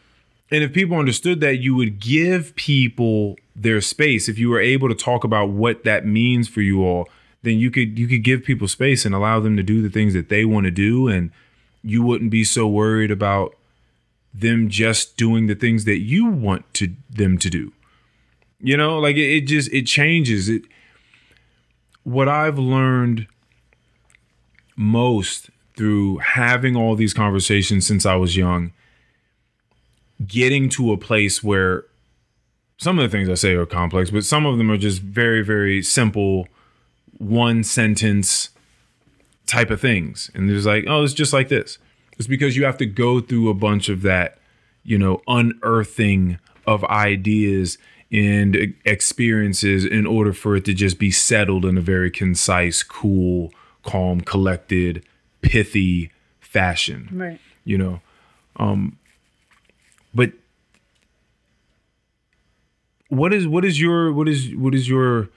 [0.52, 4.28] And if people understood that, you would give people their space.
[4.28, 7.08] If you were able to talk about what that means for you all,
[7.42, 10.14] then you could you could give people space and allow them to do the things
[10.14, 11.32] that they want to do, and
[11.84, 13.56] you wouldn't be so worried about
[14.34, 17.72] them just doing the things that you want to them to do.
[18.60, 20.50] You know, like it, it just it changes.
[20.50, 20.64] It
[22.04, 23.28] what I've learned
[24.76, 28.74] most through having all these conversations since I was young,
[30.26, 31.86] getting to a place where
[32.78, 35.42] some of the things I say are complex, but some of them are just very,
[35.42, 36.48] very simple,
[37.20, 38.50] one sentence
[39.46, 40.32] type of things.
[40.34, 41.78] And there's like, oh, it's just like this.
[42.18, 44.38] It's because you have to go through a bunch of that,
[44.84, 47.78] you know, unearthing of ideas
[48.12, 53.54] and experiences in order for it to just be settled in a very concise, cool,
[53.84, 55.06] calm, collected,
[55.42, 56.12] pithy
[56.42, 57.40] fashion Right.
[57.64, 58.02] you know
[58.58, 58.98] um
[60.16, 60.32] but
[63.10, 65.30] what is what is your what is what is your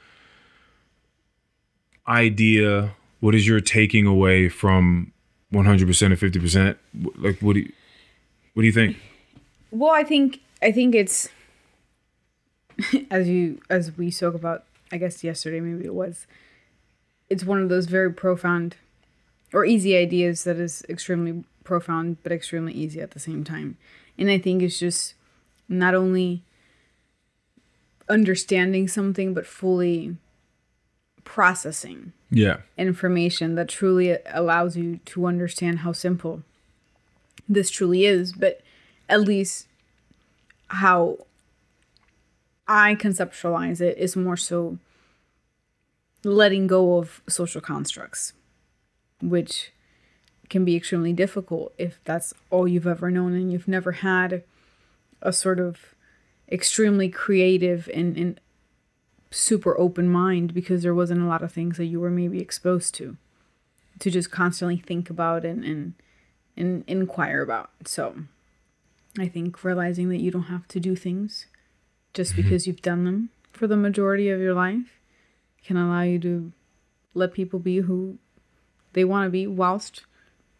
[2.12, 5.12] idea what is your taking away from
[5.52, 6.76] 100% or 50%
[7.16, 7.72] like what do you
[8.54, 8.96] what do you think
[9.70, 11.28] Well, I think I think it's
[13.10, 16.26] as you as we spoke about, I guess yesterday maybe it was.
[17.30, 18.76] It's one of those very profound
[19.52, 23.76] or easy ideas that is extremely profound but extremely easy at the same time.
[24.18, 25.14] And I think it's just
[25.68, 26.42] not only
[28.08, 30.16] understanding something but fully
[31.24, 32.58] processing Yeah.
[32.76, 36.42] information that truly allows you to understand how simple
[37.48, 38.60] this truly is, but
[39.08, 39.66] at least
[40.68, 41.18] how
[42.66, 44.78] I conceptualize it is more so
[46.24, 48.32] letting go of social constructs,
[49.20, 49.72] which
[50.48, 54.42] can be extremely difficult if that's all you've ever known and you've never had
[55.20, 55.94] a sort of
[56.50, 58.40] extremely creative and, and
[59.32, 62.94] super open mind because there wasn't a lot of things that you were maybe exposed
[62.94, 63.16] to
[63.98, 65.94] to just constantly think about and and,
[66.56, 67.70] and inquire about.
[67.84, 68.14] So
[69.18, 71.44] i think realizing that you don't have to do things
[72.14, 72.42] just mm-hmm.
[72.42, 74.98] because you've done them for the majority of your life
[75.64, 76.52] can allow you to
[77.14, 78.18] let people be who
[78.92, 80.04] they want to be whilst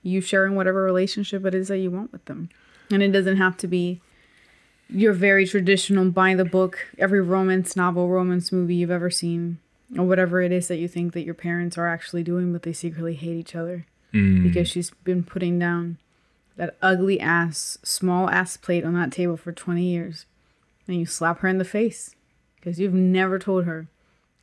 [0.03, 2.49] you sharing whatever relationship it is that you want with them.
[2.91, 4.01] And it doesn't have to be
[4.95, 9.59] your very traditional by the book every romance novel romance movie you've ever seen
[9.97, 12.73] or whatever it is that you think that your parents are actually doing but they
[12.73, 15.97] secretly hate each other because she's been putting down
[16.57, 20.27] that ugly ass small ass plate on that table for 20 years
[20.87, 22.15] and you slap her in the face
[22.57, 23.87] because you've never told her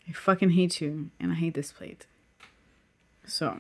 [0.08, 2.08] i fucking hate you and i hate this plate
[3.28, 3.58] so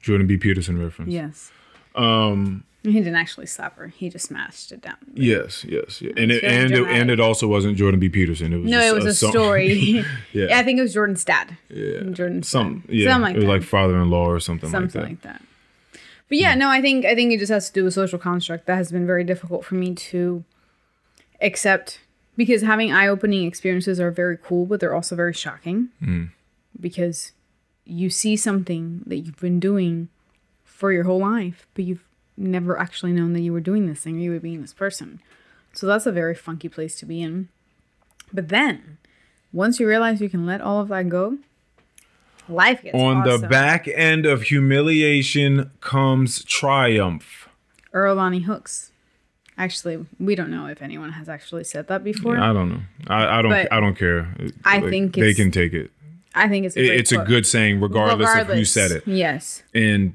[0.00, 0.36] Jordan B.
[0.38, 1.12] Peterson reference.
[1.12, 1.50] yes
[1.94, 2.64] Um.
[2.92, 5.64] He didn't actually slap her he just smashed it down Yes.
[5.68, 6.00] Yes.
[6.00, 6.12] yeah.
[6.16, 8.08] And it, and it, and it also wasn't Jordan B.
[8.08, 8.52] Peterson.
[8.52, 10.02] It was no it was a, song- story yeah.
[10.32, 12.00] yeah i think it was jordan's dad Yeah.
[12.10, 12.80] jordan's Some.
[12.86, 12.94] dad.
[12.94, 13.10] Yeah.
[13.12, 15.42] something like it was that like father-in-law or something, something like like that.
[15.92, 16.00] that.
[16.28, 18.66] But yeah, no, I think I think it just has to do with social construct
[18.66, 20.42] that has been very difficult for me to
[21.40, 22.00] accept
[22.36, 26.30] because having eye-opening experiences are very cool, but they're also very shocking Mm.
[26.80, 27.32] because
[27.84, 30.08] you see something that you've been doing
[30.64, 32.04] for your whole life, but you've
[32.36, 35.20] never actually known that you were doing this thing or you were being this person.
[35.72, 37.48] So that's a very funky place to be in.
[38.32, 38.98] But then,
[39.52, 41.38] once you realize you can let all of that go,
[42.48, 47.48] life gets On the back end of humiliation comes triumph.
[47.92, 48.90] Earl Lonnie Hooks.
[49.58, 52.36] Actually, we don't know if anyone has actually said that before.
[52.38, 52.80] I don't know.
[53.08, 53.50] I, I don't.
[53.50, 54.28] But I don't care.
[54.66, 55.90] I Like, think they can take it.
[56.34, 59.06] I think it's a It- it's a good saying, regardless, of who said it.
[59.06, 59.62] Yes.
[59.74, 60.14] and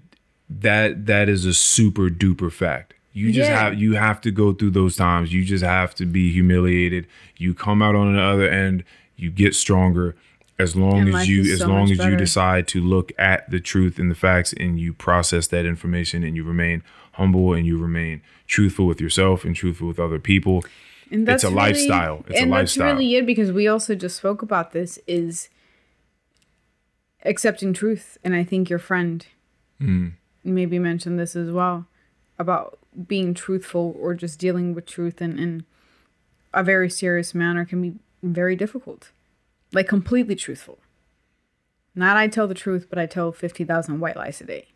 [0.59, 3.63] that that is a super duper fact you just Yeah.
[3.63, 7.53] have you have to go through those times you just have to be humiliated you
[7.53, 8.83] come out on the other end
[9.15, 10.15] you get stronger
[10.59, 13.59] as long And as you as so long as you decide to look at the
[13.59, 16.83] truth and the facts and you process that information and you remain
[17.13, 20.63] humble and you remain truthful with yourself and truthful with other people
[21.09, 22.23] And It's a really- lifestyle.
[22.27, 22.87] It's a and lifestyle.
[22.87, 25.49] that's really it because we also just spoke about this is
[27.25, 28.17] accepting truth.
[28.23, 29.25] And I think your friend
[29.81, 30.11] Mm.
[30.43, 31.87] Maybe mention this as well
[32.39, 35.65] about being truthful or just dealing with truth in, in
[36.53, 39.11] a very serious manner can be very difficult.
[39.71, 40.79] Like completely truthful.
[41.95, 44.67] Not I tell the truth, but I tell 50,000 white lies a day.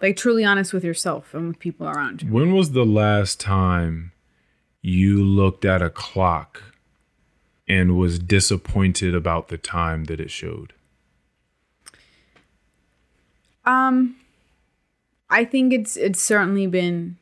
[0.00, 2.30] Like truly honest with yourself and with people around you.
[2.32, 4.12] when was the last time
[4.80, 6.62] you looked at a clock
[7.66, 10.72] and was disappointed about the time that it showed
[13.64, 14.16] Um,
[15.30, 17.16] I think it's it's certainly been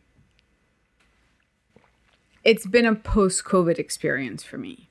[2.45, 4.89] it's been a post COVID experience for me.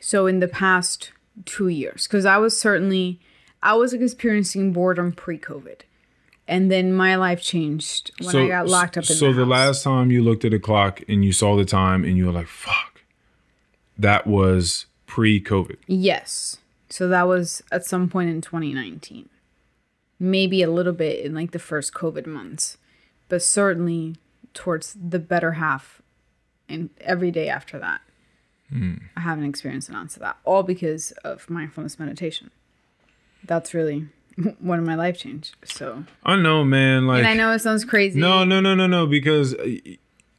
[0.00, 1.12] So in the past
[1.44, 3.20] two years, because I was certainly
[3.62, 5.80] I was experiencing boredom pre COVID,
[6.48, 9.82] and then my life changed when I got locked up in so the, the last
[9.82, 12.48] time you looked at a clock and you saw the time and you were like
[12.48, 13.02] fuck
[13.98, 16.58] that was pre-covid Yes.
[16.88, 19.28] So that was at some point in 2019.
[20.18, 22.78] Maybe a little bit in like the first COVID months,
[23.28, 24.16] but certainly
[24.54, 26.00] towards the better half
[26.68, 28.00] and every day after that.
[28.70, 28.94] Hmm.
[29.16, 32.50] I haven't experienced an answer to that, all because of mindfulness meditation.
[33.44, 34.08] That's really
[34.58, 35.54] one of my life changed.
[35.64, 38.18] So, i know man like and I know it sounds crazy.
[38.18, 39.54] no no no no no because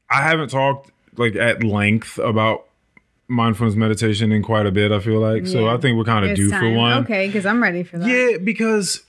[0.10, 2.66] i haven't talked like at length about
[3.28, 6.36] mindfulness meditation in quite a bit i feel like so i think we're kind of
[6.36, 8.08] due for one Okay, because I'm ready for that.
[8.08, 9.04] yeah because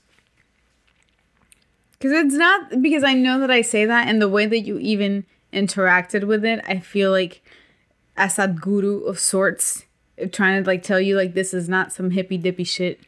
[1.99, 4.79] Because it's not because I know that I say that, and the way that you
[4.79, 7.43] even interacted with it, I feel like
[8.17, 9.85] as that guru of sorts,
[10.17, 13.01] eh, trying to like tell you like this is not some hippy dippy shit.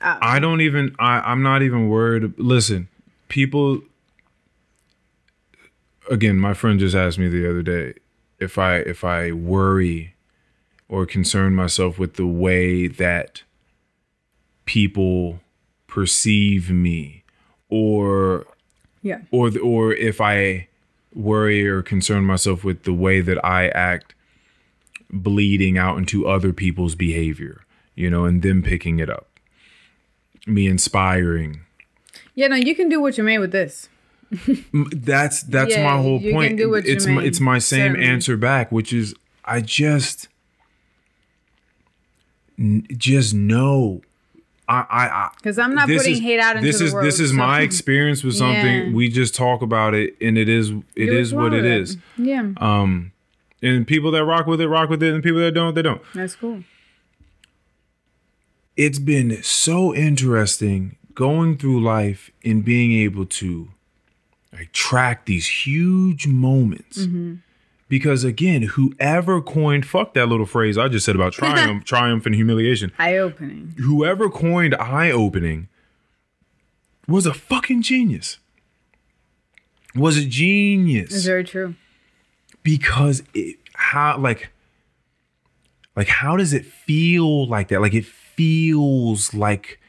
[0.00, 2.38] Uh, I don't even I, I'm not even worried.
[2.38, 2.88] Listen,
[3.28, 3.82] people
[6.10, 7.94] again, my friend just asked me the other day
[8.38, 10.14] if I if I worry
[10.88, 13.44] or concern myself with the way that
[14.64, 15.40] people
[15.86, 17.19] perceive me
[17.70, 18.46] or
[19.02, 19.20] Yeah.
[19.30, 20.68] or the, or if I
[21.14, 24.14] worry or concern myself with the way that I act
[25.12, 27.62] bleeding out into other people's behavior,
[27.96, 29.26] you know, and them picking it up.
[30.46, 31.60] Me inspiring.
[32.34, 33.88] Yeah, no, you can do what you made with this.
[34.72, 36.56] That's that's Yeah, my whole you can point.
[36.58, 38.06] do what you it's my, it's my same certainly.
[38.06, 39.14] answer back, which is
[39.44, 40.28] I just
[42.96, 44.02] just know
[44.70, 47.06] I I, I Because I'm not putting is- hate out into this the is world.
[47.06, 48.88] this is so- my experience with something.
[48.88, 48.92] Yeah.
[48.92, 52.00] We just talk about it, and it is it You is what it swallow.
[52.30, 53.12] Yeah, Um,
[53.62, 56.00] and people that rock with it rock with it, and people that don't they don't.
[56.14, 56.62] that's cool.
[58.76, 63.68] It's been so interesting going through life and being able to
[64.52, 67.06] like track these huge moments.
[67.90, 72.34] Because again, whoever coined fuck that little phrase I just said about triumph, triumph and
[72.34, 72.92] humiliation.
[72.98, 73.74] Eye opening.
[73.78, 75.68] whoever coined eye opening
[77.08, 78.38] was a fucking genius.
[79.96, 81.12] Was a genius.
[81.12, 81.74] It's very true.
[82.62, 84.50] because it how like
[85.96, 87.80] like how does it feel like that?
[87.80, 89.79] Like it feels like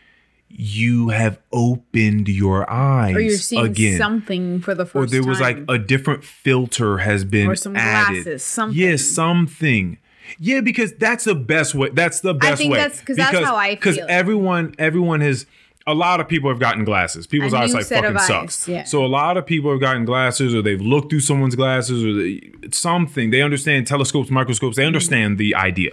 [0.56, 3.98] you have opened your eyes Or you're seeing again.
[3.98, 5.20] something for the first time.
[5.20, 8.24] or there was like a different filter has been Or some added.
[8.24, 8.78] glasses, something.
[8.80, 9.98] Yeah, something.
[10.40, 11.90] Yeah, because that's the best way.
[11.90, 12.78] That's the best way, I think way.
[12.80, 14.06] that's- 'cause that's how I feel it.
[14.10, 15.46] everyone, everyone has.
[15.88, 17.26] A lot of people have gotten glasses.
[17.26, 18.68] People's eyesight fucking sucks.
[18.68, 18.84] yeah.
[18.84, 22.14] So a lot of people have gotten glasses, or they've looked through someone's glasses, or
[22.14, 23.32] they, something.
[23.32, 24.76] They understand telescopes, microscopes.
[24.76, 24.82] Mm-hmm.
[24.82, 25.92] They understand the idea.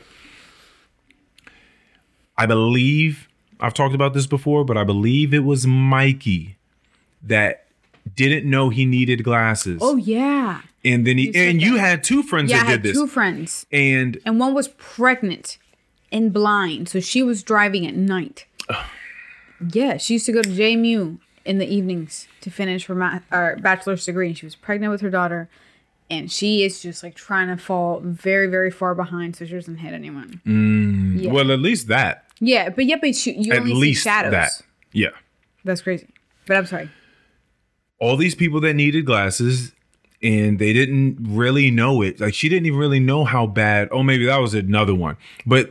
[2.37, 3.28] I believe
[3.61, 6.57] I've talked about this before, but I believe it was Mikey
[7.23, 7.65] that
[8.15, 9.79] didn't know he needed glasses.
[9.83, 11.81] oh yeah, and then he you and you that.
[11.81, 12.59] had two friends yeah.
[12.59, 12.97] I that had did this.
[12.99, 15.59] two friends, and and one was pregnant
[16.11, 18.47] and blind, so she was driving at night.
[19.73, 23.57] yeah, she used to go to JMU in the evenings to finish her ma- or
[23.61, 25.49] bachelor's degree, and she was pregnant with her daughter.
[26.11, 29.77] And she is just like trying to fall very, very far behind so she doesn't
[29.77, 30.41] hit anyone.
[30.47, 31.21] Mm.
[31.23, 31.33] Yeah.
[31.33, 32.25] well, at least that.
[32.41, 34.33] Yeah, but yeah, but she, you At only least see shadows.
[34.33, 34.51] that.
[34.93, 35.09] Yeah.
[35.65, 36.09] That's crazy.
[36.47, 36.91] But I'm sorry.
[38.01, 39.73] All these people that needed glasses
[40.23, 42.21] and they didn't really know it.
[42.21, 43.89] Like she didn't even really know how bad.
[43.91, 45.17] Oh, maybe that was another one.
[45.47, 45.71] But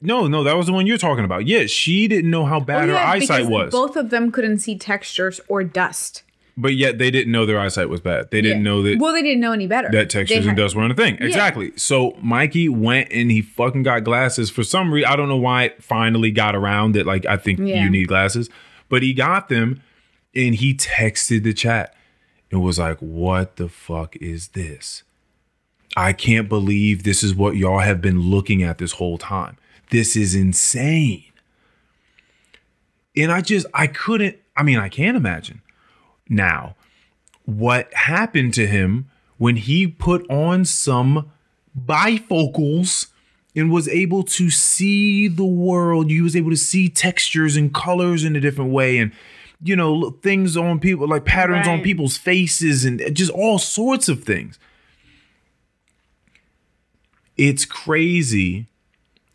[0.00, 1.46] no, no, that was the one you're talking about.
[1.46, 3.70] Yeah, she didn't know how bad Oh, her eyesight was.
[3.70, 6.22] Both of them couldn't see textures or dust.
[6.60, 8.30] But yet they didn't know their eyesight was bad.
[8.32, 8.64] They didn't Yeah.
[8.64, 9.88] know that Well, they didn't know any better.
[9.92, 11.16] that textures and dust weren't a thing.
[11.20, 11.72] Exactly.
[11.76, 15.08] So Mikey went and he fucking got glasses for some reason.
[15.10, 17.06] I don't know why it finally got around that.
[17.06, 17.84] Like I think Yeah.
[17.84, 18.50] you need glasses,
[18.88, 19.80] but he got them,
[20.34, 21.94] and he texted the chat
[22.50, 25.04] and was like, "What the fuck is this?
[25.96, 29.56] I can't believe this is what y'all have been looking at this whole time.
[29.90, 31.24] This is insane."
[33.16, 34.36] And I just I couldn't.
[34.56, 35.60] I mean, I can't imagine
[36.28, 36.74] now
[37.48, 39.08] what happened to him
[39.38, 41.30] when he put on some
[41.86, 43.06] bifocals
[43.56, 46.10] and was able to see the world.
[46.10, 49.12] He was able to see textures and colors in a different way and
[49.62, 54.24] you know things on people like patterns on people's faces and just all sorts of
[54.24, 54.58] things.
[57.36, 58.66] It's crazy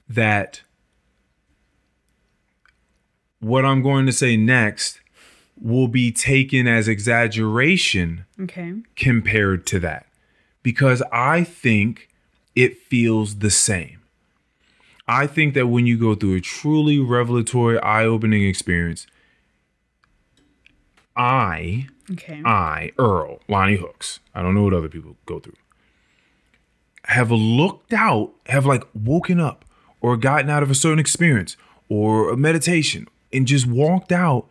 [0.08, 0.62] that
[3.39, 5.00] what I'm going to say next
[5.64, 8.74] will be taken as exaggeration Okay.
[8.97, 10.05] compared to that
[10.61, 12.09] because I think
[12.55, 13.99] it feels the same.
[15.07, 19.07] I think that when you go through a truly revelatory, eye opening experience,
[21.16, 22.41] I, Okay.
[22.43, 25.55] I, Earl, Lonnie Hooks, I don't know what other people go through,
[27.05, 29.64] have looked out, have like woken up
[30.01, 31.55] or gotten out of a certain experience
[31.88, 34.47] or a meditation and just walked out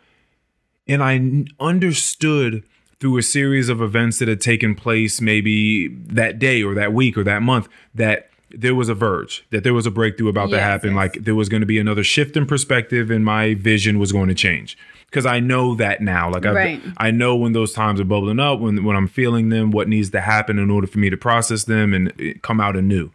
[0.87, 2.65] and I understood
[3.01, 7.19] through a series of events that had taken place maybe that day or that week
[7.19, 10.61] or that month that there was a verge, that there was a breakthrough about to
[10.61, 10.91] happen.
[10.91, 10.97] yes.
[10.97, 14.29] Like there was going to be another shift in perspective and my vision was going
[14.29, 14.77] to change.
[15.07, 16.31] Because I know that now.
[16.31, 16.83] Like I, Right.
[16.97, 20.11] I know when those times are bubbling up, when when I'm feeling them, what needs
[20.11, 23.11] to happen in order for me to process them and eh, come out anew.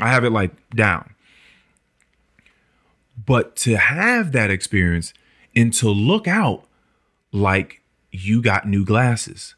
[0.00, 1.14] I have it like down.
[3.24, 5.14] But to have that experience
[5.54, 6.64] and to look out
[7.32, 9.54] like you got new glasses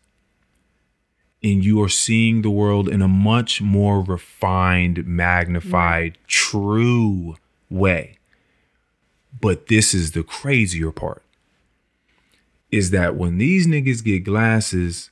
[1.43, 7.37] and you are seeing the world in a much more refined, magnified, true
[7.69, 8.17] way.
[9.39, 11.23] But this is the crazier part
[12.71, 15.11] is that when these niggas get glasses,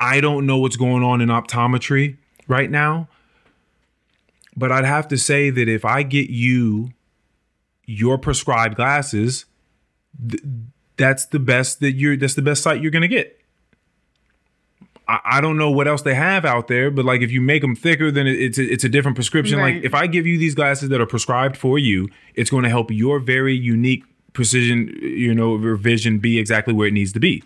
[0.00, 2.16] I don't know what's going on in optometry
[2.48, 3.08] right now,
[4.56, 6.92] but I'd have to say that if I get you
[7.86, 9.44] your prescribed glasses,
[10.28, 10.42] th-
[10.96, 13.38] that's the best that you're that's the best sight you're gonna get.
[15.08, 17.62] I, I don't know what else they have out there, but like if you make
[17.62, 19.58] them thicker, then it, it's a, it's a different prescription.
[19.58, 19.76] Right.
[19.76, 22.70] Like if I give you these glasses that are prescribed for you, it's going to
[22.70, 27.20] help your very unique precision, you know, your vision be exactly where it needs to
[27.20, 27.42] be.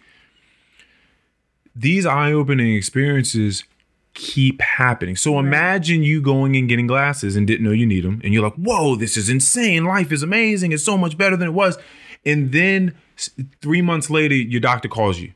[1.75, 3.65] These eye-opening experiences
[4.17, 5.15] keep happening.
[5.15, 8.43] So imagine you going and getting glasses and didn't know you need them, and you're
[8.43, 9.85] like, "Whoa, this is insane!
[9.85, 10.73] Life is amazing!
[10.73, 11.79] It's so much better than it was."
[12.25, 12.95] And then
[13.63, 15.33] three months later, your doctor calls you.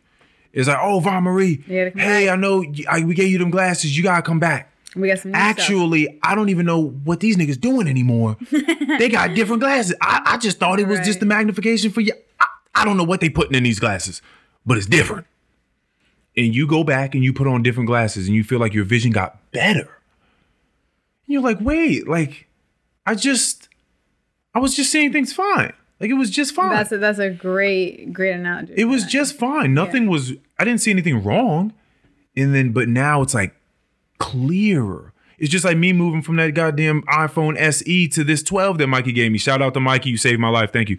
[0.52, 3.30] It's like, "Oh, Va Marie, You gotta come hey, back." I know I, we gave
[3.30, 3.96] you them glasses.
[3.96, 5.48] You gotta come back." We got some new stuff.
[5.48, 8.36] Actually, I don't even know what these niggas doing anymore.
[8.98, 9.94] they got different glasses.
[10.00, 11.20] I, I just thought it was just Right.
[11.20, 12.12] the magnification for you.
[12.40, 14.20] I, I don't know what they putting in these glasses,
[14.66, 15.26] but it's different.
[16.40, 18.84] And you go back and you put on different glasses and you feel like your
[18.84, 19.80] vision got better.
[19.80, 19.88] And
[21.26, 22.46] you're like, wait, like,
[23.04, 23.68] I just,
[24.54, 25.74] I was just seeing things fine.
[26.00, 26.70] Like it was just fine.
[26.70, 28.72] That's a, that's a great great analogy.
[28.74, 29.74] it was just fine.
[29.74, 30.32] Nothing was.
[30.58, 31.74] I didn't see anything wrong.
[32.34, 33.54] And then, but now it's like
[34.18, 35.12] clearer.
[35.38, 39.12] It's just like me moving from that goddamn iPhone SE to this 12 that Mikey
[39.12, 39.38] gave me.
[39.38, 40.72] Shout out to Mikey, you saved my life.
[40.72, 40.98] Thank you.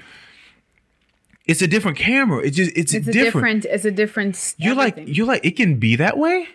[1.48, 2.40] It's a different camera.
[2.44, 3.64] It's just it's, it's a different.
[3.64, 3.66] different.
[3.66, 4.56] It's a different.
[4.58, 6.48] You're like you're like it can be that way.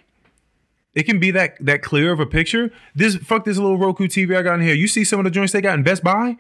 [0.95, 2.71] It can be that that clear of a picture.
[2.95, 4.75] This fuck this little Roku TV I got in here.
[4.75, 6.37] You see some of the joints they got in Best Buy.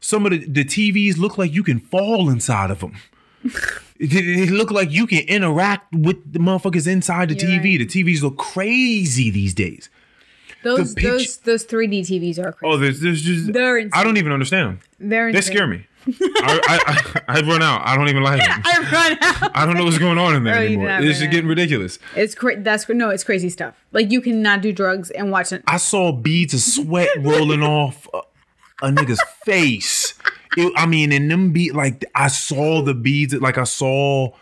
[0.00, 2.96] Some of the, the TVs look like you can fall inside of them.
[4.00, 7.78] it, look like you can interact with the motherfuckers inside the You're TV.
[7.78, 7.88] right.
[7.88, 9.90] The TVs look crazy these days.
[10.64, 12.74] those pitch- those those 3D TVs are oh, crazy.
[12.74, 14.80] Oh, there's there's just They're I don't even understand them.
[14.98, 15.86] They're They scare me.
[16.06, 17.82] I, I, I run out.
[17.84, 18.62] I don't even like them.
[18.64, 19.56] I run out.
[19.56, 20.90] I don't know what's going on in there you anymore.
[20.98, 21.30] It's just out.
[21.30, 21.98] getting ridiculous.
[22.16, 23.74] It's cra- that's no, it's crazy stuff.
[23.92, 25.62] Like you cannot do drugs and watch it.
[25.66, 28.18] I saw beads of sweat rolling off a,
[28.82, 30.14] a nigga's face.
[30.56, 34.32] It- I mean, and them beat like I saw the beads, like I saw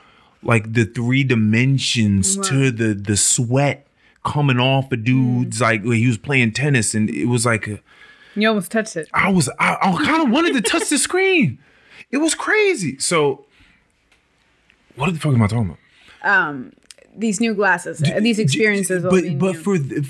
[0.43, 3.87] like the three dimensions to the the sweat
[4.25, 5.65] coming off a dude's hmm.
[5.65, 7.81] like when he was playing tennis, and it was like a,
[8.37, 9.09] You almost touched it.
[9.13, 11.59] I was I, I kind of wanted to touch the screen.
[12.11, 12.99] It was crazy.
[12.99, 13.45] So,
[14.97, 15.77] what the fuck am I talking
[16.23, 16.47] about?
[16.47, 16.73] Um
[17.17, 19.03] These new glasses, uh, these experiences.
[19.03, 19.61] will but but new.
[19.63, 20.07] for the,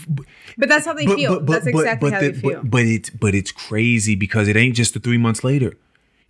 [0.58, 1.40] but that's how they feel.
[1.40, 2.60] that's exactly how the- they feel.
[2.62, 5.72] But, but it's but it's crazy because it ain't just the three months later.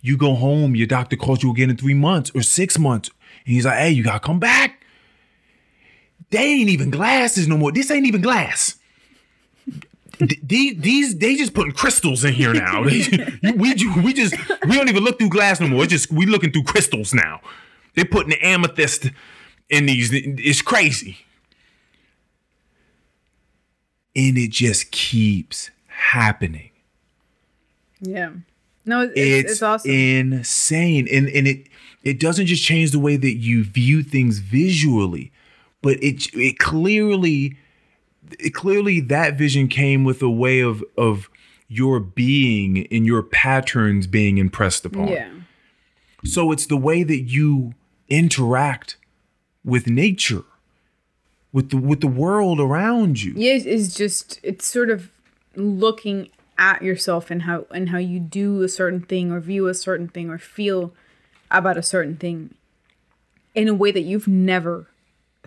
[0.01, 3.09] You go home, your doctor calls you again in three months or six months,
[3.45, 4.83] and he's like, "Hey, you gotta come back."
[6.31, 7.71] They ain't even glasses no more.
[7.71, 8.77] This ain't even glass.
[10.43, 12.83] These, these they just putting crystals in here now.
[12.83, 14.35] We we just
[14.67, 15.83] we don't even look through glass no more.
[15.83, 17.41] It's just we looking through crystals now.
[17.95, 19.09] They're putting the amethyst
[19.69, 20.09] in these.
[20.13, 21.17] It's crazy
[24.15, 26.71] and it just keeps happening.
[28.01, 28.31] yeah.
[28.83, 29.91] No, it's, It's, it's, it's awesome.
[29.91, 31.67] insane, and and it
[32.03, 35.31] it doesn't just change the way that you view things visually,
[35.83, 37.57] but it it clearly
[38.39, 41.29] it clearly that vision came with a way of of
[41.67, 45.07] your being and your patterns being impressed upon.
[45.07, 45.29] yeah.
[46.23, 47.73] So it's the way that you
[48.09, 48.97] interact
[49.63, 50.43] with nature,
[51.51, 53.33] with the with the world around you.
[53.35, 55.09] Yeah, it's- it's just it's sort of
[55.55, 59.73] looking at yourself and how and how you do a certain thing or view a
[59.73, 60.93] certain thing or feel
[61.49, 62.53] about a certain thing
[63.55, 64.87] in a way that you've never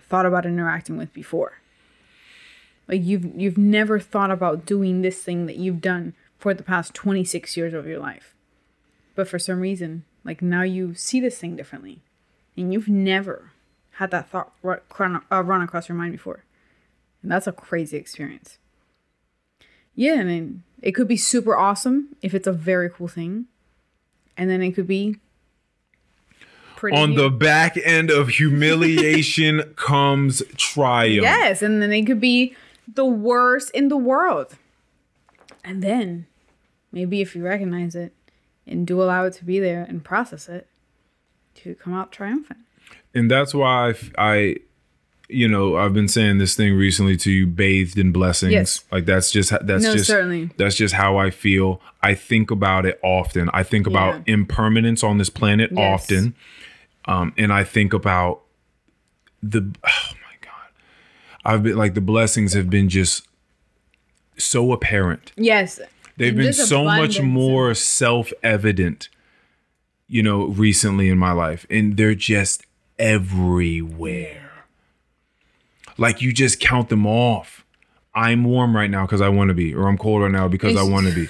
[0.01, 1.53] thought about interacting with before.
[2.87, 6.93] Like you've you've never thought about doing this thing that you've done for the past
[6.93, 8.35] 26 years of your life.
[9.15, 12.01] But for some reason, like now you see this thing differently.
[12.57, 13.51] And you've never
[13.91, 16.43] had that thought ru- chron- uh, run across your mind before.
[17.21, 18.57] And that's a crazy experience.
[19.95, 23.45] Yeah, I mean, it could be super awesome if it's a very cool thing.
[24.37, 25.17] And then it could be
[26.75, 31.23] pretty On the back end of humiliation comes triumph.
[31.23, 32.55] Yes, and then it could be
[32.93, 34.55] the worst in the world.
[35.63, 36.27] And then
[36.91, 38.13] maybe if you recognize it
[38.67, 40.67] and do allow it to be there and process it,
[41.55, 42.59] to come out triumphant.
[43.13, 44.55] And that's why I, I-
[45.27, 48.51] you know, I've been saying this thing recently to you, bathed in blessings.
[48.53, 48.83] Yes.
[48.91, 50.51] Like that's just that's No, just certainly.
[50.57, 51.81] that's just how I feel.
[52.03, 53.49] I think about it often.
[53.51, 54.35] I think about Yeah.
[54.35, 56.03] impermanence on this planet Yes.
[56.03, 56.35] often,
[57.05, 58.41] um, and I think about
[59.41, 60.14] the oh
[61.45, 63.27] I've been like the blessings have been just
[64.37, 65.31] so apparent.
[65.37, 65.79] Yes.
[66.17, 69.09] They've been so much abundance and- more self-evident,
[70.07, 72.65] you know, recently in my life, and they're just
[72.97, 74.51] everywhere.
[75.97, 77.63] Like you just count them off.
[78.13, 80.75] I'm warm right now because I want to be, or I'm cold right now because
[80.77, 81.27] I want to be.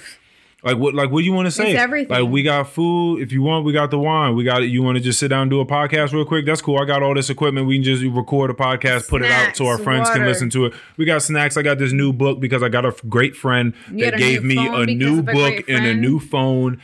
[0.65, 0.95] Like what?
[0.95, 1.71] Like what do you want to say?
[1.73, 2.09] It's everything.
[2.09, 3.21] Like we got food.
[3.21, 4.35] If you want, we got the wine.
[4.35, 4.65] We got it.
[4.65, 6.43] You want to just sit down and do a podcast real quick?
[6.47, 6.79] That's cool.
[6.79, 7.67] I got all this equipment.
[7.67, 10.49] We can just record a podcast, put it out so our Snacks, friends can listen
[10.49, 10.73] to it.
[10.97, 11.55] We got snacks.
[11.55, 14.57] I got this new book because I got a great friend You that gave me
[14.57, 16.81] a new of a book and a new phone.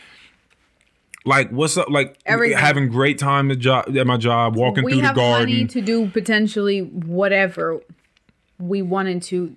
[1.25, 1.89] Like what's up?
[1.89, 2.59] Like Everything.
[2.59, 5.67] having great time at, job, at my job, walking we through the have money garden.
[5.69, 7.79] to do potentially whatever
[8.59, 9.55] we wanted to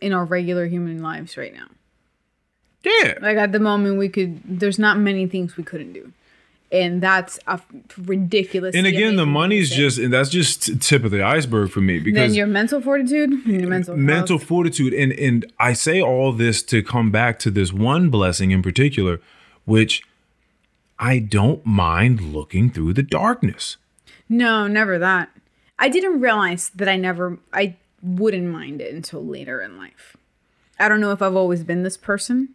[0.00, 1.66] in our regular human lives right now.
[2.84, 4.40] Yeah, Like at the moment, we could.
[4.44, 6.12] There's not many things we couldn't do,
[6.70, 7.60] and that's a
[7.96, 8.74] ridiculous.
[8.74, 12.04] and again, the money's just and that's just tip of the iceberg for me then
[12.04, 14.48] because your mental fortitude, your mental mental health.
[14.48, 18.62] fortitude and and I say all this to come back to this one blessing in
[18.62, 19.20] particular
[19.64, 20.02] which
[20.98, 23.76] I don't mind looking through the darkness.
[24.28, 25.30] No, never that.
[25.78, 27.38] I didn't realize that I never.
[27.52, 30.16] I wouldn't mind it until later in life.
[30.78, 32.50] I don't know if I've always been this person,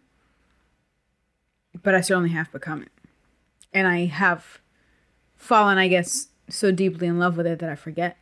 [1.82, 2.92] but I certainly have become it.
[3.72, 4.60] And I have
[5.36, 8.16] fallen, I guess, so deeply in love with it that I forget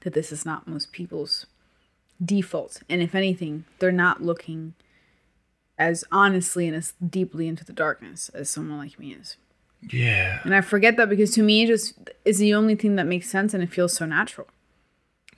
[0.00, 1.46] that this is not most people's
[2.24, 2.82] default.
[2.88, 4.74] And if anything, they're not looking
[5.76, 9.36] as honestly and as deeply into the darkness as someone like me is.
[9.90, 10.40] Yeah.
[10.44, 13.28] And I forget that because to me, it just is the only thing that makes
[13.28, 14.46] sense and it feels so natural.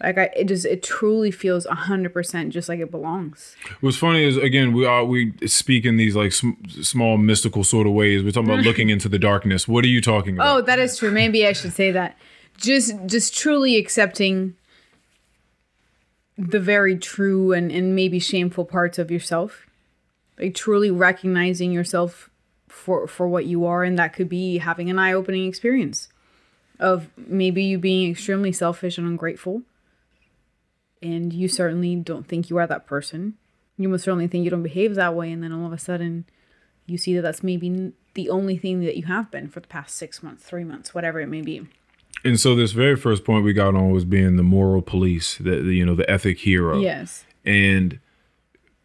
[0.03, 3.57] Like I, it just, it truly feels a hundred percent just like it belongs.
[3.81, 7.87] What's funny is again we are we speak in these like sm- small mystical sort
[7.87, 8.23] of ways.
[8.23, 9.67] We're talking about looking into the darkness.
[9.67, 10.57] What are you talking about?
[10.57, 11.11] Oh, that is true.
[11.11, 12.19] Maybe I should say that.
[12.59, 14.55] Just, just truly accepting
[16.39, 19.67] the very true and, and maybe shameful parts of yourself.
[20.39, 22.31] Like truly recognizing yourself
[22.69, 23.83] for, for what you are.
[23.83, 26.09] And that could be having an eye opening experience
[26.79, 29.63] of maybe you being extremely selfish and ungrateful.
[31.07, 33.35] And you certainly don't think you are that person.
[33.79, 35.31] You most certainly think you don't behave that way.
[35.31, 36.25] And then all of a sudden,
[36.87, 39.95] you see that that's maybe the only thing that you have been for the past
[39.95, 41.67] six months, three months, whatever it may be.
[42.25, 45.63] and so this very first point we got on was being the moral police, the,
[45.63, 46.81] the you know the ethic hero.
[46.81, 47.25] Yes.
[47.45, 48.01] and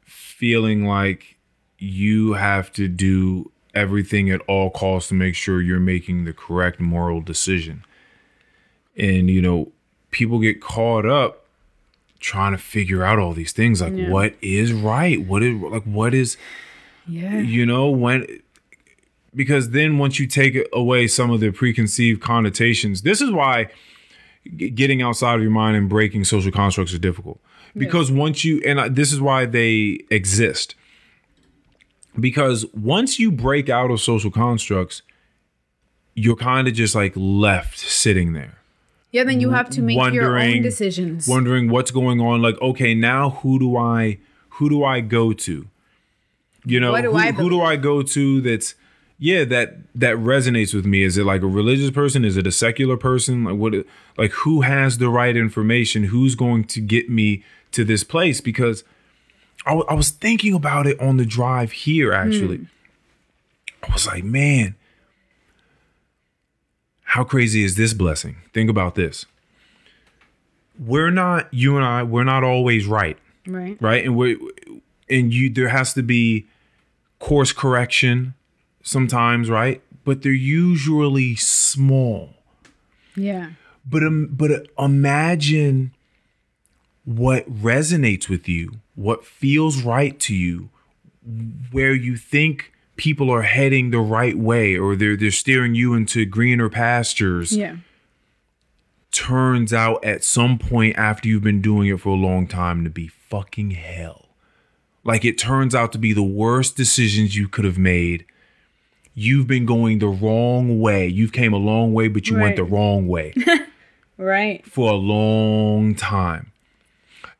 [0.03, 1.37] feeling like
[1.77, 6.79] you have to do everything at all costs to make sure you're making the correct
[6.79, 7.83] moral decision.
[8.97, 9.71] And you know,
[10.11, 11.40] people get caught up
[12.21, 14.09] trying to figure out all these things like Yeah.
[14.09, 15.19] what is right?
[15.25, 16.37] What is like what is
[17.07, 17.39] Yeah.
[17.39, 18.25] you know when
[19.35, 23.67] because then once you take away some of the preconceived connotations this is why
[24.57, 27.39] getting outside of your mind and breaking social constructs is difficult
[27.75, 30.75] because once you and I, this is why they exist
[32.19, 35.01] because once you break out of social constructs
[36.13, 38.57] you're kind of just like left sitting there
[39.11, 41.27] Yeah, then you have to make your own decisions.
[41.27, 44.17] wondering what's going on like okay now who do i
[44.55, 45.67] who do i go to?
[46.65, 48.75] You know do who, who do i go to that's
[49.19, 51.03] yeah that that resonates with me?
[51.03, 52.23] Is it like a religious person?
[52.23, 53.43] Is it a secular person?
[53.43, 53.73] Like what
[54.17, 56.03] like who has the right information?
[56.05, 57.43] Who's going to get me
[57.73, 58.39] to this place?
[58.39, 58.83] Because
[59.65, 62.57] i, wa- I was thinking about it on the drive here actually.
[62.57, 62.65] Hmm.
[63.89, 64.75] I was like man
[67.11, 68.37] how crazy is this blessing?
[68.53, 69.25] Think about this.
[70.79, 73.17] We're not you and I we're not always right.
[73.45, 73.77] Right.
[73.81, 74.05] right?
[74.05, 74.39] And we
[75.09, 76.47] and you there has to be
[77.19, 78.33] course correction
[78.81, 79.81] sometimes right?
[80.05, 82.29] But they're usually small.
[83.17, 83.51] Yeah.
[83.85, 85.93] but um, but imagine
[87.03, 90.69] what resonates with you what feels right to you
[91.71, 96.25] where you think people are heading the right way or they're they're steering you into
[96.25, 97.77] greener pastures Yeah.
[99.11, 102.89] turns out at some point after you've been doing it for a long time to
[102.89, 104.29] be fucking hell.
[105.03, 108.25] Like it turns out to be the worst decisions you could have made.
[109.13, 111.07] You've been going the wrong way.
[111.07, 113.33] You've came a long way, but you went the wrong way
[114.17, 114.65] Right.
[114.65, 116.51] for a long time.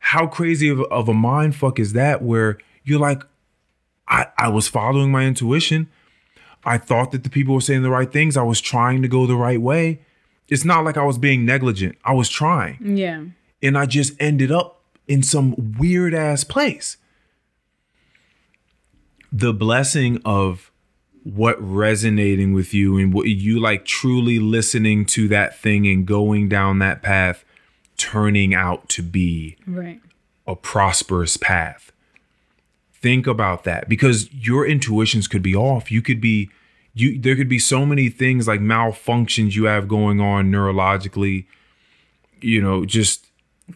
[0.00, 3.22] How crazy of, of a mind fuck is that where you're like,
[4.12, 5.88] I, I was following my intuition.
[6.64, 8.36] I thought that the people were saying the right things.
[8.36, 10.00] I was trying to go the right way.
[10.48, 11.96] It's not like I was being negligent.
[12.04, 12.78] I was trying.
[12.96, 13.24] Yeah.
[13.62, 16.98] And I just ended up in some weird ass place.
[19.32, 20.70] The blessing of
[21.24, 26.48] what resonating with you and what you like truly listening to that thing and going
[26.48, 27.44] down that path
[27.96, 30.00] turning out to be Right.
[30.46, 31.92] a prosperous path.
[33.02, 35.90] Think about that because your intuitions could be off.
[35.90, 36.48] You could be
[36.94, 41.46] you there could be so many things like malfunctions you have going on neurologically,
[42.40, 43.26] you know, just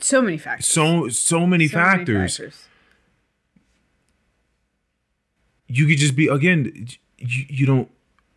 [0.01, 0.67] So many factors.
[0.67, 2.63] so so many So many factors.
[5.69, 6.87] you could just be again.
[7.19, 7.91] You, you don't,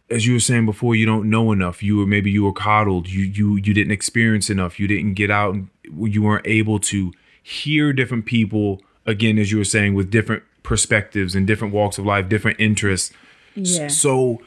[0.09, 1.83] as you were saying before, you don't know enough.
[1.83, 3.07] You were maybe you were coddled.
[3.09, 4.79] You you you didn't experience enough.
[4.79, 5.53] You didn't get out.
[5.53, 7.11] and You weren't able to
[7.43, 12.05] hear different people again, as you were saying, with different perspectives and different walks of
[12.05, 13.11] life, different interests.
[13.55, 13.87] Yeah.
[13.87, 14.41] So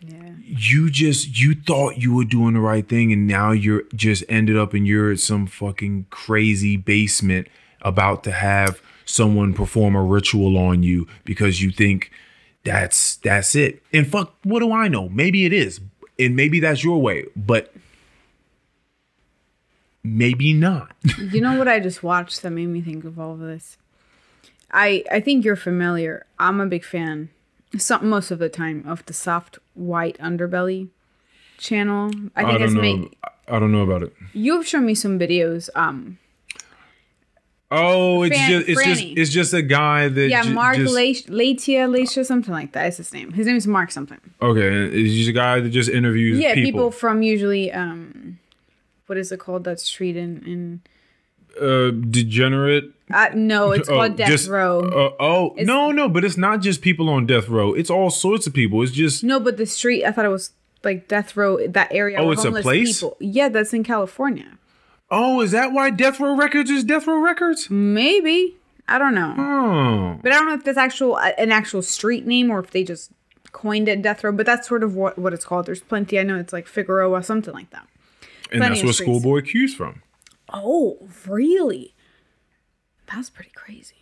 [0.00, 0.32] Yeah.
[0.44, 4.56] you just you thought you were doing the right thing and now you're just ended
[4.56, 7.48] up and you're at some fucking crazy basement
[7.82, 12.10] about to have someone perform a ritual on you because you think
[12.64, 15.80] that's that's it and fuck what do i know maybe it is
[16.18, 17.72] and maybe that's your way but
[20.04, 23.40] maybe not You know what I just watched that made me think of all of
[23.40, 23.76] this?
[24.70, 26.26] I I think you're familiar.
[26.38, 27.30] I'm a big fan,
[27.76, 30.88] some most of the time, of the soft white underbelly
[31.58, 32.10] channel.
[32.36, 33.16] I think i it's don't know made.
[33.48, 35.68] i don't know about it You've shown me some videos.
[35.74, 36.18] Um,
[37.70, 40.94] oh it's Fran- just it's just it's just a guy that yeah, ju- Mark just,
[40.94, 43.32] Latia, Latia, Latia, something like that is his name.
[43.32, 44.20] His name is Mark something.
[44.40, 46.68] okay he's a guy that just interviews Yeah, people.
[46.70, 48.38] people from usually um,
[49.06, 49.64] what is it called?
[49.64, 50.80] That street in in.
[51.60, 54.80] uh degenerate Uh, no, it's Oh, called Death just- Row.
[54.80, 57.72] Uh, oh It's- no, no, but it's not just people on death row.
[57.74, 58.82] It's all sorts of people.
[58.82, 60.50] It's just No, but the street, I thought it was
[60.84, 62.18] like Death Row, that area.
[62.18, 63.00] Oh, it's a place?
[63.00, 63.16] People.
[63.20, 64.58] Yeah, that's in California.
[65.10, 67.68] oh, is that why Death Row Records is Death Row Records?
[67.70, 68.56] Maybe.
[68.90, 69.34] I don't know.
[69.36, 72.70] Oh, But I don't know if that's actual uh, an actual street name or if
[72.70, 73.10] they just
[73.52, 75.66] coined it Death Row, but that's sort of what, what it's called.
[75.66, 76.18] There's plenty.
[76.18, 77.86] I know it's like Figueroa, or something like that.
[78.52, 78.92] and Plenty that's where.
[78.92, 80.02] Schoolboy Q's from.
[80.52, 81.92] Oh, really?
[83.12, 83.94] That's pretty crazy.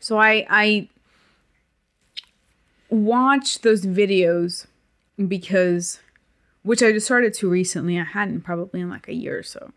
[0.00, 0.88] So I I
[2.90, 4.66] watched those videos
[5.28, 6.00] because
[6.62, 7.98] which I just started to recently.
[7.98, 9.72] I hadn't probably in like a year or so.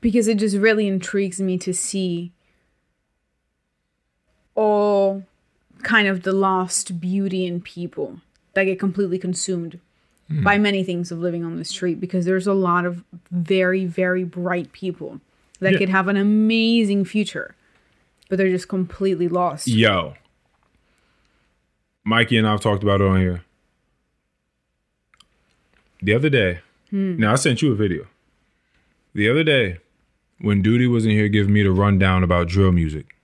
[0.00, 2.32] Because it just really intrigues me to see
[4.54, 5.24] all
[5.82, 8.20] kind of the lost beauty in people
[8.54, 9.78] that get completely consumed
[10.30, 13.02] by many things of living on the street because there's a lot of
[13.32, 15.20] very very bright people
[15.58, 15.78] that Yeah.
[15.78, 17.54] could have an amazing future
[18.28, 20.14] but they're just completely lost Yo,
[22.04, 23.42] Mikey and I've talked about it on here.
[26.02, 26.60] The other day,
[26.90, 27.16] Hmm.
[27.18, 28.06] now I sent you a video.
[29.14, 29.78] The other day,
[30.40, 33.16] when Duty was in here giving me the rundown about drill music.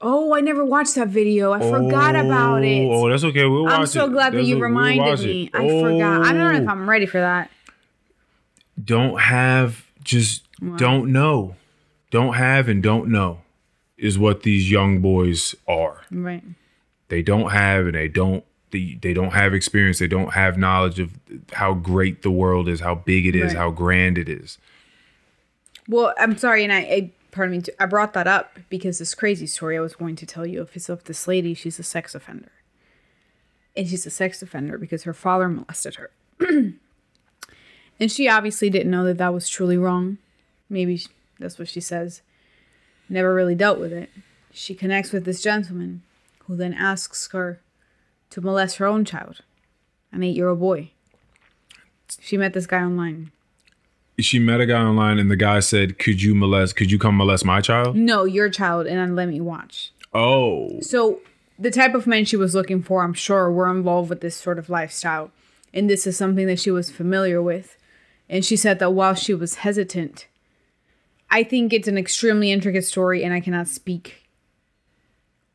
[0.00, 1.52] Oh i never watched that video.
[1.52, 2.86] I forgot about it.
[2.86, 3.44] Oh, oh that's okay.
[3.46, 4.12] We'll watch i'm so it.
[4.12, 5.42] glad that That's you o- we'll reminded me.
[5.44, 5.50] it.
[5.54, 6.22] i forgot.
[6.26, 6.72] I don't know if Oh.
[6.72, 7.50] i'm ready for that.
[8.82, 10.44] Don't have just
[10.76, 11.56] don't know.
[12.10, 13.42] Don't have and don't know
[13.96, 16.02] is what these young boys are.
[16.10, 16.44] Right.
[17.08, 19.98] They don't have and they don't they, they don't have experience.
[19.98, 21.10] They don't have knowledge of
[21.52, 23.56] how great the world is how big it is Right.
[23.56, 24.58] how grand it is.
[25.88, 29.46] Well i'm sorry and i, I pardon me i brought that up because this crazy
[29.46, 32.50] story i was going to tell you is of this lady she's a sex offender.
[33.76, 36.10] And she's a sex offender because her father molested her.
[38.00, 40.18] And she obviously didn't know that that was truly wrong.
[40.70, 41.02] Maybe
[41.40, 42.22] that's what she says.
[43.08, 44.10] Never really dealt with it.
[44.52, 46.02] She connects with this gentleman
[46.46, 47.60] who then asks her
[48.30, 49.42] to molest her own child
[50.12, 50.90] an eight-year-old boy.
[52.20, 53.32] She met this guy online
[54.20, 57.16] she met a guy online and the guy said could you molest could you come
[57.16, 61.20] molest my child no your child and then let me watch oh So
[61.58, 64.58] the type of men she was looking for, I'm sure, were involved with this sort
[64.58, 65.30] of lifestyle.
[65.74, 67.76] And this is something that she was familiar with.
[68.28, 70.28] And she said that while she was hesitant,
[71.30, 74.28] I think it's an extremely intricate story, and I cannot speak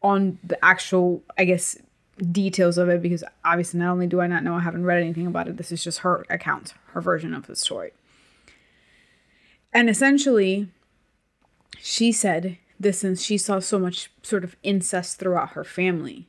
[0.01, 1.77] on the actual, I guess,
[2.31, 5.25] details of it because obviously not only do I not know, I haven't read anything
[5.25, 5.57] about it.
[5.57, 7.91] This is just her account, her version of the story.
[9.73, 10.69] And essentially,
[11.79, 16.27] she said this since she saw so much sort of incest throughout her family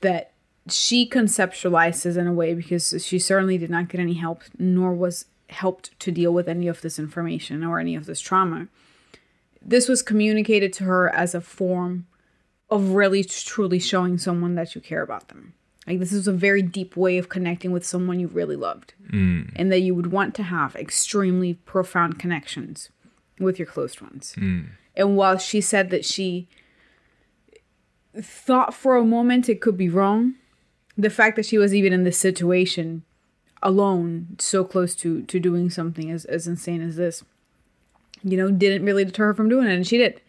[0.00, 0.32] that
[0.68, 5.26] she conceptualizes in a way because she certainly did not get any help nor was
[5.50, 8.68] helped to deal with any of this information or any of this trauma.
[9.60, 12.06] This was communicated to her as a form
[12.70, 15.54] of really truly showing someone that you care about them
[15.88, 19.50] like this is a very deep way of connecting with someone you really loved mm.
[19.56, 22.90] and that you would want to have extremely profound connections
[23.40, 24.66] with your close ones mm.
[24.94, 26.46] and while she said that she
[28.20, 30.34] thought for a moment it could be wrong,
[30.96, 33.02] the fact that she was even in this situation
[33.62, 37.24] alone, so close to to doing something as, as insane as this,
[38.22, 39.74] you know, didn't really deter her from doing it.
[39.74, 40.20] And she did.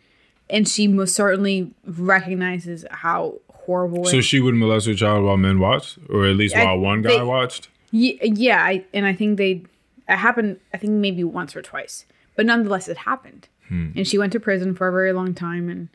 [0.49, 3.39] And she most certainly recognizes how
[3.69, 6.79] horrible so she would molest her child while men watched or at least I- while
[6.79, 9.63] one guy they- watched Ye- yeah, I, and I think they
[10.07, 10.59] it happened.
[10.73, 12.05] I think maybe once or twice,
[12.35, 13.47] but nonetheless, it happened.
[13.67, 13.91] Hmm.
[13.95, 15.89] And she went to prison for a very long time, and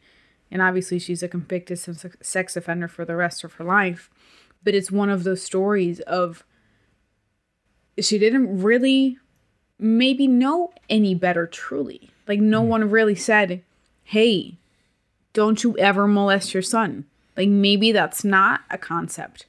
[0.51, 1.79] and obviously she's a convicted
[2.21, 4.11] sex offender for the rest of her life.
[4.63, 6.45] But it's one of those stories of
[8.01, 9.19] she didn't really
[9.79, 12.11] maybe know any better truly.
[12.27, 12.69] Like no hmm.
[12.69, 13.63] one really said,
[14.05, 14.59] "Hey,
[15.33, 17.07] don't you ever molest your son."
[17.37, 19.47] Like maybe that's not a concept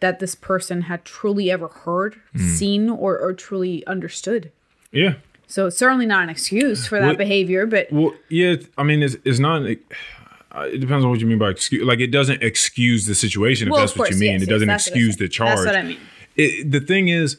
[0.00, 4.52] that this person had truly ever heard, seen, or, or truly understood.
[4.92, 5.14] Yeah.
[5.46, 8.56] So it's certainly not an excuse for that What- behavior, but Well, yeah.
[8.76, 9.62] I mean, it's, it's not.
[10.52, 11.84] uh, It depends on what you mean by excuse.
[11.84, 14.32] Like, it doesn't excuse the situation if well, that's of what you mean.
[14.32, 15.56] yes, it yes, doesn't excuse the charge.
[15.56, 15.98] That's what I mean.
[16.36, 17.38] it, the thing is,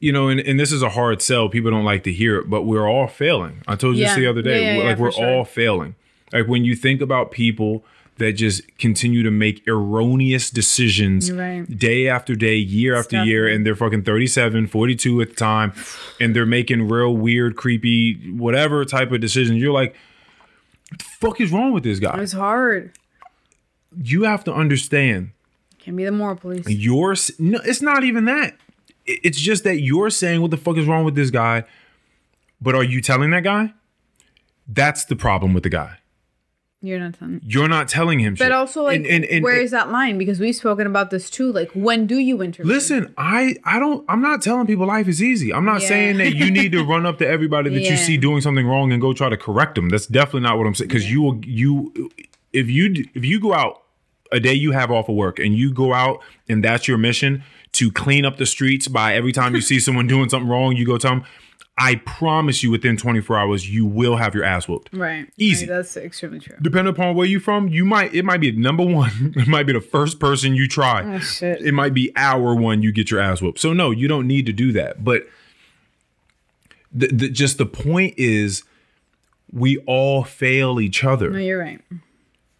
[0.00, 1.48] you know, and, and this is a hard sell.
[1.48, 3.62] People don't like to hear it, but we're all failing.
[3.68, 4.64] I told you this the other day.
[4.64, 5.28] Yeah, yeah, yeah, like we're sure.
[5.38, 5.94] all failing.
[6.32, 7.84] Like when you think about people
[8.20, 11.66] that just continue to make erroneous decisions right.
[11.78, 15.72] day after day, year after year, and they're fucking 37, 42 at the time,
[16.20, 19.60] and they're making real weird, creepy, whatever type of decisions.
[19.60, 19.96] You're like,
[20.90, 22.20] what the fuck is wrong with this guy?
[22.20, 22.92] It's hard.
[24.00, 25.32] You have to understand
[25.78, 26.68] Can be the moral police.
[26.68, 28.54] you're no, it's not even that.
[29.06, 31.64] It's just that you're saying what the fuck is wrong with this guy,
[32.60, 33.72] but are you telling that guy?
[34.68, 35.99] That's the problem with the guy.
[36.82, 37.40] You're not telling.
[37.44, 38.34] You're not telling him.
[38.34, 38.52] But shit.
[38.52, 40.16] also, like, And- and- and- where is that line?
[40.16, 41.52] Because we've spoken about this too.
[41.52, 42.72] Like, when do you intervene?
[42.72, 45.52] Listen, I I don't I'm not telling people life is easy.
[45.52, 45.88] I'm not Yeah.
[45.88, 48.92] saying that you need to run up to everybody that you see doing something wrong
[48.92, 49.90] and go try to correct them.
[49.90, 52.10] That's definitely not what I'm saying cuz you will you
[52.54, 53.82] if you if you go out
[54.32, 57.42] a day you have off of work and you go out and that's your mission
[57.72, 60.86] to clean up the streets by every time you see someone doing something wrong, you
[60.86, 61.24] go tell them
[61.82, 64.90] I promise you within 24 hours you will have your ass whooped.
[64.92, 65.26] Right.
[65.38, 65.66] Easy.
[65.66, 66.56] Right, That's extremely true.
[66.60, 69.72] Depending upon where you're from, you might it might be number 1, it might be
[69.72, 71.62] the first person you try Oh shit.
[71.62, 73.58] it might be hour one you get your ass whooped.
[73.58, 75.02] So no, you don't need to do that.
[75.02, 75.26] But
[76.92, 78.64] the, the, just the point is,
[79.52, 81.30] we all fail each other.
[81.30, 81.80] No, you're right.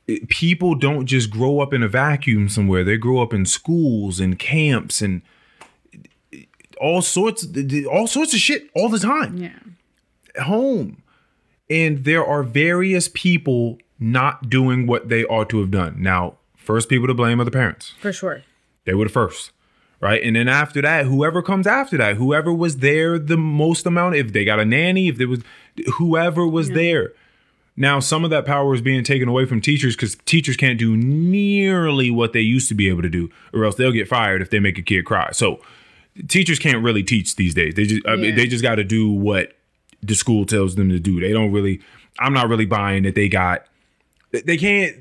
[0.06, 2.82] It- People don't just grow up in a vacuum somewhere.
[2.84, 5.22] They grow up in schools and camps and
[6.81, 7.47] all sorts,
[7.91, 9.51] all sorts of shit all the time Yeah.
[10.35, 11.03] at home.
[11.68, 15.97] And there are various people not doing what they ought to have done.
[15.99, 17.95] Now, first people to blame are the parents.
[18.01, 18.43] For sure.
[18.87, 19.53] They were the first.
[20.01, 20.22] Right.
[20.22, 24.33] And then after that, whoever comes after that, whoever was there the most amount, if
[24.33, 25.43] they got a nanny, if there was
[25.99, 27.12] whoever was there.
[27.76, 30.97] Now, some of that power is being taken away from teachers because teachers can't do
[30.97, 34.49] nearly what they used to be able to do, or else they'll get fired if
[34.51, 35.31] they make a kid cry.
[35.33, 35.61] So,
[36.28, 37.74] teachers can't really teach these days.
[37.74, 38.36] They just, I mean, Yeah.
[38.36, 39.52] they just got to do what
[40.02, 41.20] the school tells them to do.
[41.20, 41.80] They don't really.
[42.18, 43.64] I'm not really buying that they got.
[44.32, 44.96] they- They can't.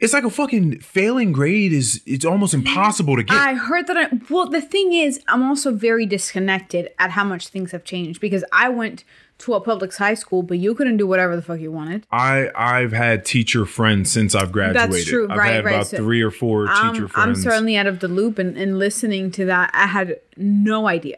[0.00, 2.02] It's like a fucking failing grade is.
[2.06, 3.36] It's almost impossible to get.
[3.36, 3.96] I heard that.
[3.96, 8.20] I, well, the thing is, I'm also very disconnected at how much things have changed
[8.20, 9.04] because I went
[9.38, 12.06] to a public high school, but you couldn't do whatever the fuck you wanted.
[12.12, 14.92] I I've had teacher friends since I've graduated.
[14.92, 15.74] That's true, I've right, had right.
[15.74, 18.78] about So, three or four teacher I'm, I'm certainly out of the loop, and, and
[18.78, 21.16] listening to that, I had no idea.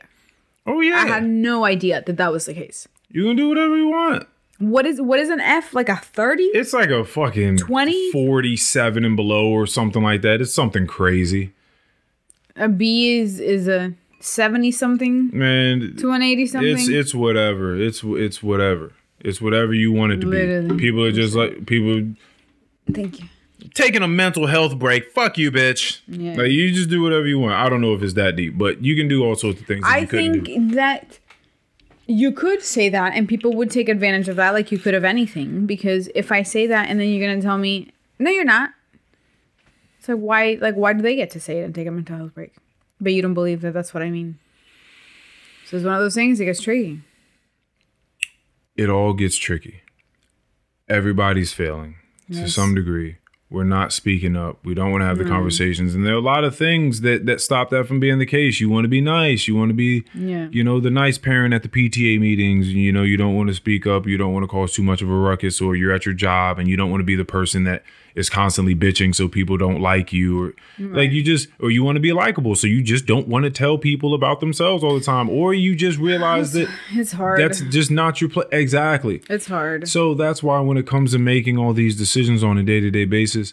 [0.66, 2.88] oh yeah, I had no idea that that was the case.
[3.10, 4.26] you can do whatever you want.
[4.58, 6.44] What is what is an F like a thirty?
[6.44, 8.12] It's like a fucking 20?
[8.12, 10.40] forty-seven and below or something like that.
[10.40, 11.52] It's something crazy,
[12.56, 13.92] A B is is a
[14.24, 15.94] seventy something man.
[15.98, 16.72] to an eighty something.
[16.72, 17.76] It's it's whatever.
[17.76, 18.92] It's it's whatever.
[19.20, 20.68] It's whatever you want it to Literally.
[20.76, 20.76] be.
[20.76, 22.14] People are just like people
[22.92, 23.28] Thank you.
[23.74, 25.10] taking a mental health break.
[25.12, 26.00] Fuck you, bitch.
[26.06, 26.34] Yeah.
[26.34, 27.54] Like you just do whatever you want.
[27.54, 29.82] I don't know if it's that deep, but you can do all sorts of things.
[29.82, 30.70] that I think do.
[30.72, 31.18] that
[32.06, 35.04] you could say that and people would take advantage of that like you could of
[35.04, 38.70] anything because if I say that and then you're gonna tell me, no, you're not.
[39.98, 42.16] It's like why like why do they get to say it and take a mental
[42.16, 42.52] health break?
[43.00, 44.38] But you don't believe that that's what I mean.
[45.66, 47.00] So it's one of those things that gets tricky.
[48.76, 49.82] it all gets tricky.
[50.88, 51.96] Everybody's failing
[52.32, 53.16] to some degree.
[53.50, 54.58] We're not speaking up.
[54.64, 57.24] We don't want to have the conversations, and there are a lot of things that
[57.26, 58.58] that stop that from being the case.
[58.60, 59.46] You want to be nice.
[59.46, 60.48] You want to be, Yeah.
[60.50, 62.72] you know, the nice parent at the PTA meetings.
[62.72, 64.06] You know, you don't want to speak up.
[64.06, 66.58] You don't want to cause too much of a ruckus, or you're at your job
[66.58, 67.84] and you don't want to be the person that
[68.14, 71.96] is constantly bitching so people don't like you, or like you just, or you want
[71.96, 75.04] to be likable, so you just don't want to tell people about themselves all the
[75.04, 77.40] time, or you just realize that It's hard.
[77.40, 78.46] that's just not your place.
[78.52, 79.22] Exactly.
[79.28, 79.88] it's hard.
[79.88, 82.90] So that's why when it comes to making all these decisions on a day to
[82.90, 83.52] day basis,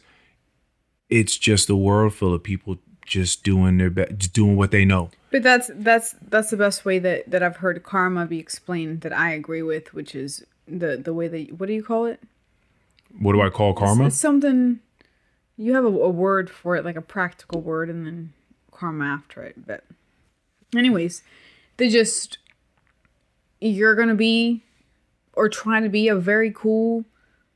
[1.09, 4.85] it's just a world full of people just doing their best, just doing what they
[4.85, 5.09] know.
[5.31, 9.11] But that's that's that's the best way that that I've heard karma be explained that
[9.17, 12.21] I agree with, which is the the way that what do you call it?
[13.19, 14.07] What do I call karma?
[14.07, 14.79] It's something
[15.57, 18.33] you have a, a word for it, like a practical word, and then
[18.71, 19.65] karma after it.
[19.67, 19.83] But,
[20.75, 21.23] anyways,
[21.77, 22.37] they just
[23.59, 24.63] you're gonna be
[25.33, 27.05] or trying to be a very cool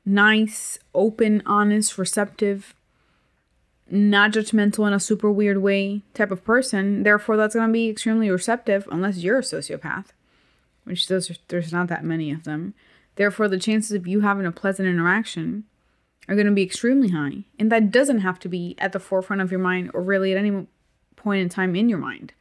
[0.06, 2.76] nice, open, honest, receptive,
[3.90, 7.04] not judgmental in a super weird way type of person.
[7.04, 10.08] Therefore, that's going to be extremely receptive unless you're a sociopath,
[10.84, 12.74] which there's, there's not that many of them.
[13.16, 15.64] Therefore, the chances of you having a pleasant interaction
[16.28, 17.44] are going to be extremely high.
[17.60, 20.38] And that doesn't have to be at the forefront of your mind or really at
[20.38, 20.68] any
[21.16, 22.34] point in time in your mind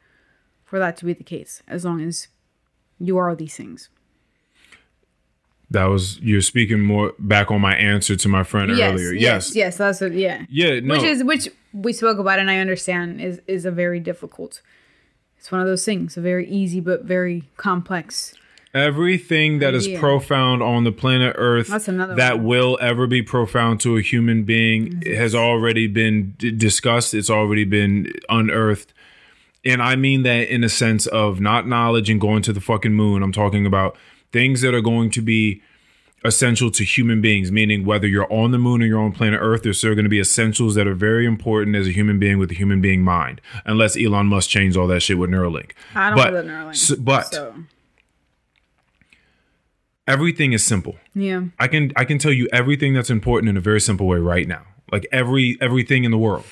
[0.65, 2.27] for that to be the case, as long as
[2.99, 3.89] you are these things.
[5.71, 9.13] That was you're speaking more back on my answer to my friend Yes, earlier.
[9.13, 9.55] yes, Yes.
[9.55, 9.77] yes.
[9.77, 10.13] That's what.
[10.13, 10.93] Yeah, Yeah, no.
[10.93, 14.61] which is which we spoke about, and I understand is is a very difficult.
[15.37, 18.35] It's one of those things, a very easy but very complex.
[18.75, 19.99] Everything that is Yeah.
[19.99, 21.97] profound on the planet Earth that one.
[22.09, 22.43] Mm-hmm.
[22.45, 27.13] will ever be profound to a human being has already been d- discussed.
[27.13, 28.93] It's already been unearthed.
[29.63, 32.93] And I mean that in a sense of not knowledge and going to the fucking
[32.93, 33.23] moon.
[33.23, 33.95] I'm talking about
[34.31, 35.61] things that are going to be
[36.25, 39.63] essential to human beings, meaning whether you're on the moon or you're on planet Earth,
[39.63, 42.49] there's still going to be essentials that are very important as a human being with
[42.51, 45.71] a human being mind, unless Elon Musk changed all that shit with Neuralink.
[45.93, 47.53] I don't but, know the Neuralink, s- but So
[50.07, 50.95] everything is simple.
[51.13, 54.19] yeah, I can I can tell you everything that's important in a very simple way
[54.19, 54.63] right now.
[54.91, 56.45] Like every everything in the world.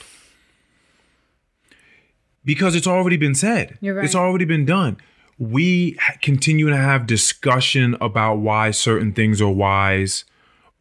[2.46, 3.78] Because it's already been said.
[3.80, 4.04] You're right.
[4.06, 4.98] It's already been done.
[5.40, 10.26] We continue to have discussion about why certain things are wise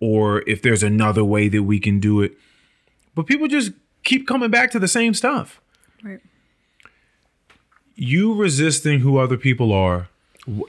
[0.01, 2.33] or if there's another way that we can do it.
[3.15, 3.71] But people just
[4.03, 5.61] keep coming back to the same stuff.
[6.03, 6.21] right.
[7.95, 10.09] You resisting who other people are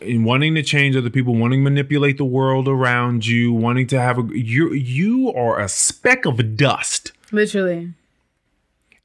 [0.01, 3.99] and wanting to change other people, wanting to manipulate the world around you, wanting to
[3.99, 7.11] have a you you are a speck of dust.
[7.31, 7.93] Literally,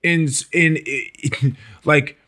[0.03, 0.79] In in,
[1.85, 2.19] like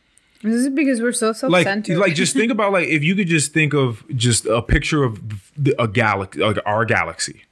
[0.42, 1.98] this is because we're so like self-centered.
[1.98, 5.20] like just think about like if you could just think of just a picture of
[5.56, 7.42] the, a galaxy like our galaxy.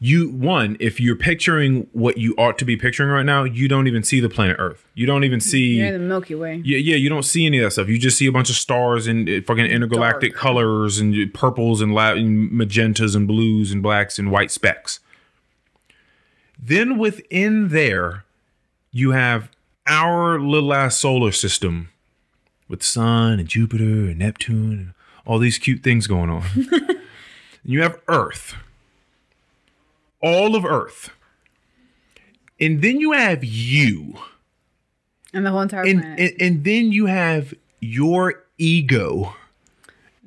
[0.00, 3.88] You one, if you're picturing what you ought to be picturing right now, you don't
[3.88, 4.86] even see the planet Earth.
[4.94, 6.62] You don't even see the Milky Way.
[6.64, 7.88] Yeah, yeah, you don't see any of that stuff.
[7.88, 10.40] You just see a bunch of stars and uh, fucking intergalactic Dark.
[10.40, 15.00] colors and purples and, la- and magentas and blues and blacks and white specks.
[16.58, 18.24] Then within there,
[18.92, 19.50] you have
[19.86, 21.88] our little ass solar system
[22.68, 24.92] with Sun and Jupiter and Neptune and
[25.26, 26.44] all these cute things going on.
[26.54, 26.98] and
[27.64, 28.54] you have Earth,
[30.22, 31.10] all of Earth.
[32.60, 34.14] And then you have you
[35.32, 36.18] And the whole entire and, planet.
[36.32, 39.34] and and then you have your ego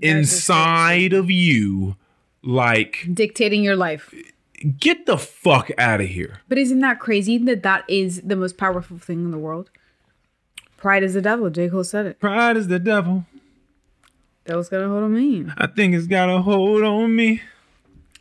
[0.02, 1.96] inside of you
[2.42, 4.14] like dictating your life.
[4.80, 8.58] get the fuck out of here But isn't that crazy that that is the most
[8.58, 9.70] powerful thing in the world?
[10.78, 11.50] Pride is the devil.
[11.52, 11.70] J.
[11.70, 12.20] Cole said it.
[12.20, 13.26] pride is the devil
[14.46, 15.46] That was got a hold on me.
[15.58, 17.42] i think it's got a hold on me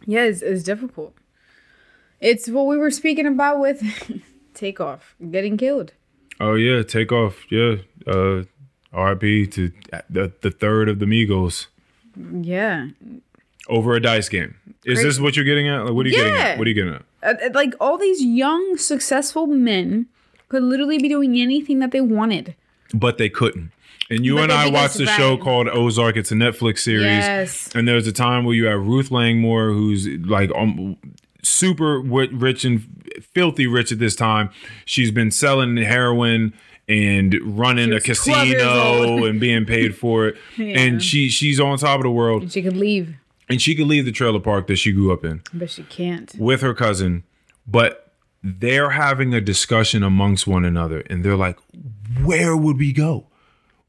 [0.06, 1.14] Yeah, it's, it's difficult.
[2.20, 3.82] It's what we were speaking about with
[4.54, 5.92] takeoff, getting killed.
[6.40, 7.50] oh yeah Takeoff.
[7.50, 7.76] yeah
[8.06, 8.42] uh
[8.92, 9.20] rip
[9.52, 9.72] to
[10.08, 11.66] the, the third of the migos
[12.42, 12.88] Yeah.
[13.68, 15.02] over a dice game is Crazy.
[15.04, 16.94] this what you're getting at like, what are you getting at what are you getting
[16.94, 20.06] at Uh, uh, like all these young, successful men
[20.48, 22.54] could literally be doing anything that they wanted.
[22.94, 23.70] but they couldn't.
[24.10, 26.16] And you But and I watched a show called Ozark.
[26.16, 27.04] It's a Netflix series.
[27.06, 27.70] Yes.
[27.76, 30.96] And there's a time where you have Ruth Langmore, who's like um,
[31.50, 32.86] super rich and
[33.34, 34.50] filthy rich at this time.
[34.84, 36.52] She's been selling heroin
[36.88, 40.36] and running a She was 12 years casino and being paid for it.
[40.56, 40.78] Yeah.
[40.78, 42.50] And she she's on top of the world.
[42.50, 43.14] She could leave,
[43.48, 46.34] And she could leave the trailer park that she grew up in but she can't.
[46.38, 47.24] with her cousin,
[47.66, 48.12] but
[48.42, 51.58] they're having a discussion amongst one another, and they're like,
[52.24, 53.26] "Where would we go?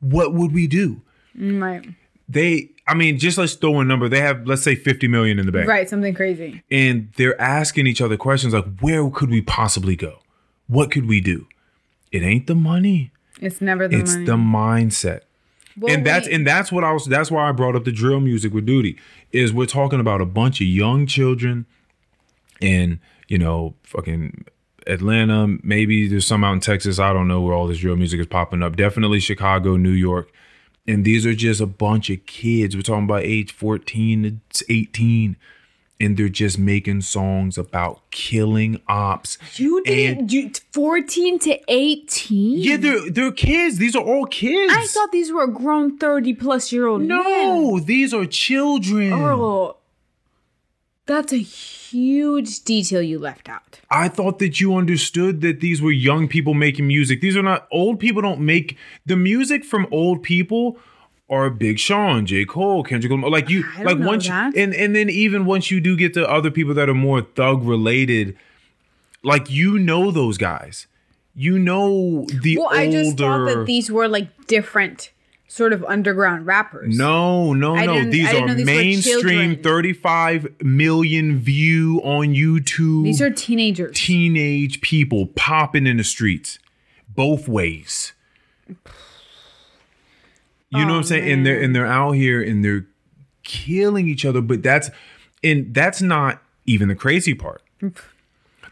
[0.02, 1.02] What would we do?"
[1.36, 1.88] Right.
[2.28, 4.10] They, I mean, just let's throw a number.
[4.10, 5.90] They have, let's say, fifty million in the bank, Right.
[5.90, 6.62] Something crazy.
[6.70, 10.20] and they're asking each other questions like, "Where could we possibly go?
[10.68, 11.48] What could we do?"
[12.12, 14.26] It ain't the money; It's never the it's money.
[14.26, 15.22] the mindset.
[15.78, 16.36] Well, and that's wait.
[16.36, 17.06] and that's what I was.
[17.06, 18.98] That's why I brought up the drill music with Duty.
[19.32, 21.66] Is we're talking about a bunch of young children
[22.60, 23.00] in
[23.30, 24.46] you know fucking
[24.88, 25.58] Atlanta.
[25.64, 27.00] Maybe there's some out in Texas.
[27.00, 28.76] I don't know where all this drill music is popping up.
[28.76, 30.30] Definitely Chicago, New York.
[30.88, 32.76] And these are just a bunch of kids.
[32.76, 35.38] We're talking about age 14 to 18.
[36.00, 39.38] And they're just making songs about killing ops.
[39.60, 40.32] you didn't.
[40.32, 42.58] You fourteen to eighteen.
[42.58, 43.78] Yeah, they're they're kids.
[43.78, 44.74] These are all kids.
[44.76, 47.04] I thought these were grown thirty plus year old.
[47.04, 49.14] no, these are children.
[49.14, 49.78] Earl,
[51.06, 51.44] that's a
[51.92, 53.80] huge detail you left out.
[53.90, 57.22] I thought that you understood that these were young people making music.
[57.22, 60.78] These are not old people don't make the music from old people
[61.30, 62.44] are Big Sean, J.
[62.46, 63.30] Cole, Kendrick Lamar.
[63.30, 64.56] Like you, like once, that.
[64.56, 67.64] and and then even once you do get to other people that are more thug
[67.64, 68.38] related,
[69.24, 70.88] like you know those guys,
[71.34, 72.78] you know the Well, older.
[72.78, 75.12] I just thought that these were like different
[75.52, 76.98] sort of underground rappers.
[76.98, 78.10] no, no, no.
[78.10, 83.04] These are these mainstream, 35 million view on YouTube.
[83.04, 83.98] These are teenagers.
[83.98, 86.58] teenage people popping in the streets
[87.10, 88.14] both ways.
[88.70, 88.76] You
[90.72, 91.30] know what I'm oh, saying?
[91.30, 92.86] And they're and they're out here and they're
[93.44, 94.90] killing each other, but that's
[95.44, 97.62] and that's not even the crazy part.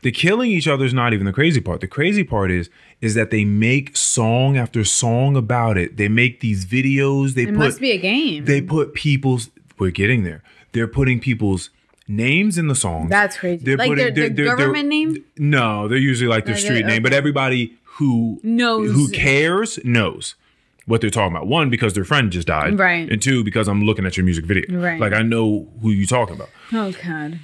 [0.02, 1.82] The killing each other is not even the crazy part.
[1.82, 2.70] The crazy part is
[3.02, 5.98] is that they make song after song about it.
[5.98, 7.34] They make these videos.
[7.34, 8.46] They it put must be a game.
[8.46, 10.44] they put people's we're getting there.
[10.74, 11.70] They're putting people's
[12.08, 13.10] names in the songs.
[13.10, 13.64] That's crazy.
[13.64, 15.24] They're like putting- their, their government name?
[15.38, 18.92] No, they're usually like their Like, street uh, name, but everybody who Knows.
[18.92, 20.36] who cares knows
[20.86, 21.48] what they're talking about.
[21.48, 23.10] One, because their friend just died, Right.
[23.12, 25.00] And two, because I'm looking at your music video, Right.
[25.00, 27.40] Like I know who you're talking about, Oh god.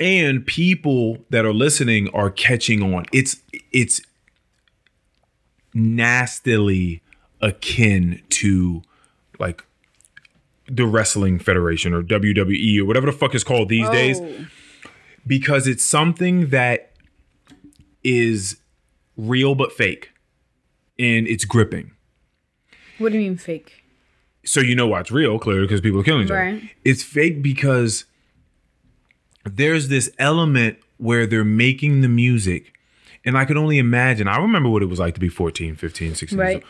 [0.00, 3.04] and people that are listening are catching on.
[3.12, 3.36] It's
[3.72, 4.00] it's
[5.74, 7.02] nastily
[7.40, 8.82] akin to
[9.38, 9.64] like
[10.68, 14.46] the wrestling federation or WWE or whatever the fuck is called these days Oh.
[15.26, 16.92] because it's something that
[18.04, 18.58] is
[19.16, 20.10] real but fake
[20.98, 21.92] and it's gripping.
[22.98, 23.84] What do you mean fake?
[24.44, 26.40] So you know why it's real, clearly, because people are killing each other.
[26.40, 26.70] Right.
[26.84, 28.04] It's fake because
[29.44, 32.72] there's this element where they're making the music,
[33.28, 34.26] and I could only imagine.
[34.26, 36.64] I remember what it was like to be 14, 15, 16 Right.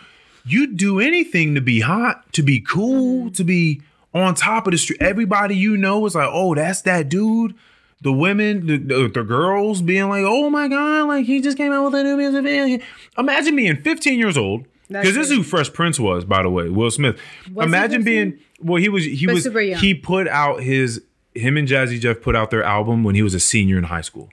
[0.44, 3.80] You'd do anything to be hot, to be cool, to be
[4.12, 5.00] on top of the street.
[5.00, 7.54] Everybody you know is like, oh, that's that dude.
[8.00, 11.70] The women, the, the, the girls being like, oh my God, like he just came
[11.72, 12.84] out with a new music video.
[13.16, 14.64] Imagine being 15 years old.
[14.88, 15.42] Because this is who.
[15.44, 17.20] Fresh Prince was, by the way, Will Smith.
[17.52, 19.44] Was Imagine being well, he was he But was
[19.80, 21.02] he put out his
[21.34, 24.00] him and Jazzy Jeff put out their album when he was a senior in high
[24.00, 24.30] school.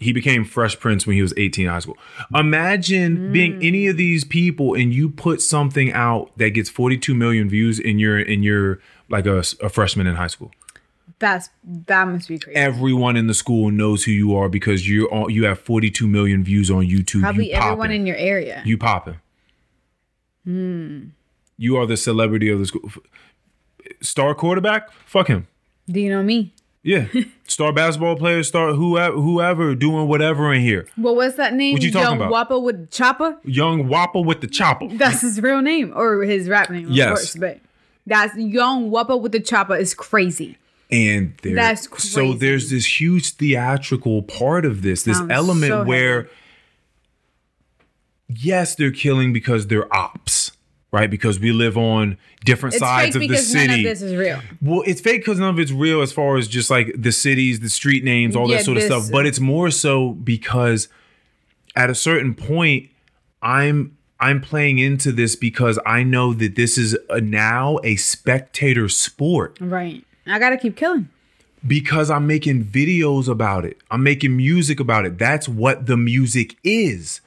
[0.00, 1.98] He became Fresh Prince when he was 18 in high school.
[2.34, 7.50] Imagine being any of these people and you put something out that gets 42 million
[7.50, 10.52] views and you're and you're like a, a freshman in high school.
[11.18, 12.56] That's that must be crazy.
[12.56, 16.42] Everyone in the school knows who you are because you're on, you have 42 million
[16.42, 17.20] views on YouTube.
[17.20, 18.00] Probably you everyone popping.
[18.00, 18.62] in your area.
[18.64, 19.20] You popping.
[20.44, 21.08] Hmm.
[21.58, 22.90] You are the celebrity of the school.
[24.00, 24.90] Star quarterback?
[25.04, 25.46] Fuck him.
[25.86, 26.54] do you know me?
[26.82, 27.06] Yeah.
[27.46, 30.86] Star basketball players, star whoever whoever doing whatever in here.
[30.96, 31.72] What was that name?
[31.74, 32.48] What you talking Young about?
[32.48, 33.36] Wappa with Chopper.
[33.44, 34.86] Young Wappa with the chopper.
[34.88, 37.08] That's his real name or his rap name, of Yes.
[37.08, 37.36] course.
[37.36, 37.60] But
[38.06, 40.56] that's Young Wappa with the Chopper is crazy.
[40.92, 46.28] And there, That's so there's this huge theatrical part of this, this element so where
[48.28, 50.52] yes, they're killing because they're ops,
[50.92, 51.10] right?
[51.10, 53.82] Because we live on different It's sides of the because none of city.
[53.84, 54.40] this is real.
[54.60, 57.60] Well, it's fake because none of it's real as far as just like the cities,
[57.60, 59.10] the street names, all Yeah, that sort of stuff.
[59.10, 60.88] But it's more so because
[61.76, 62.88] at a certain point,
[63.42, 68.88] I'm I'm playing into this because I know that this is a, now a spectator
[68.88, 70.04] sport Right.
[70.26, 71.08] I gotta keep killing.
[71.66, 73.78] because I'm making videos about it.
[73.90, 75.18] I'm making music about it.
[75.18, 77.20] That's what the music is.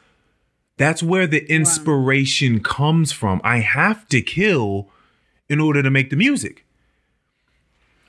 [0.84, 3.39] That's where the inspiration comes from.
[3.41, 4.89] I have to kill
[5.47, 6.65] in order to make the music.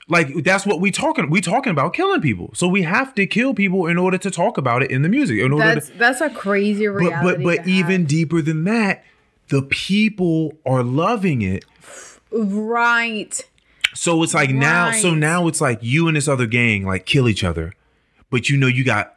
[0.09, 2.51] Like that's what we talking we talking about killing people.
[2.53, 5.39] So we have to kill people in order to talk about it in the music.
[5.39, 7.43] In order That's to, that's a crazy but reality.
[7.43, 8.09] but but to even have.
[8.09, 9.05] deeper than that,
[9.47, 11.63] the people are loving it.
[12.31, 13.41] right.
[13.93, 17.29] So it's like now, so now it's like you and this other gang like kill
[17.29, 17.71] each other,
[18.29, 19.14] but you know you got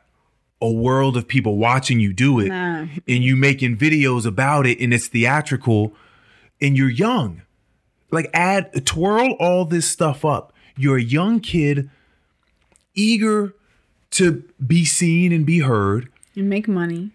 [0.60, 2.86] a world of people watching you do it, Nah.
[3.06, 5.94] and you making videos about it, and it's theatrical,
[6.60, 7.42] and you're young.
[8.10, 10.52] Like add twirl all this stuff up.
[10.76, 11.90] You're a young kid,
[12.94, 13.54] eager
[14.12, 16.08] to be seen and be heard.
[16.34, 17.10] And make money.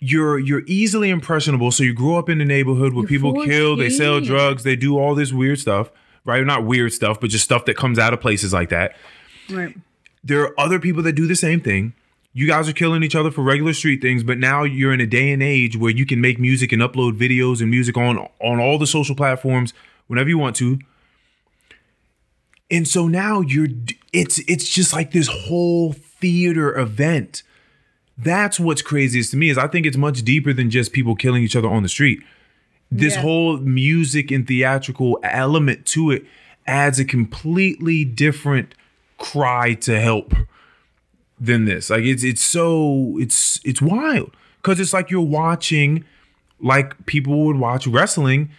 [0.00, 1.70] You're you're easily impressionable.
[1.72, 4.76] So you grow up in the neighborhood where You're people kill, they sell drugs, they
[4.76, 5.90] do all this weird stuff,
[6.24, 6.44] right?
[6.44, 8.94] Not weird stuff, but just stuff that comes out of places like that.
[9.50, 9.76] Right.
[10.22, 11.94] There are other people that do the same thing.
[12.34, 15.06] You guys are killing each other for regular street things, but now you're in a
[15.06, 18.60] day and age where you can make music and upload videos and music on on
[18.60, 19.72] all the social platforms
[20.06, 20.78] whenever you want to.
[22.70, 23.68] And so now you're
[24.12, 27.42] it's it's just like this whole theater event.
[28.16, 31.42] That's what's craziest to me is I think it's much deeper than just people killing
[31.42, 32.20] each other on the street.
[32.90, 33.22] This Yeah.
[33.22, 36.24] whole music and theatrical element to it
[36.66, 38.74] adds a completely different
[39.18, 40.34] cry to help
[41.40, 41.90] than this.
[41.90, 46.04] Like it's it's so it's it's wild because it's like you're watching
[46.60, 48.50] like people would watch wrestling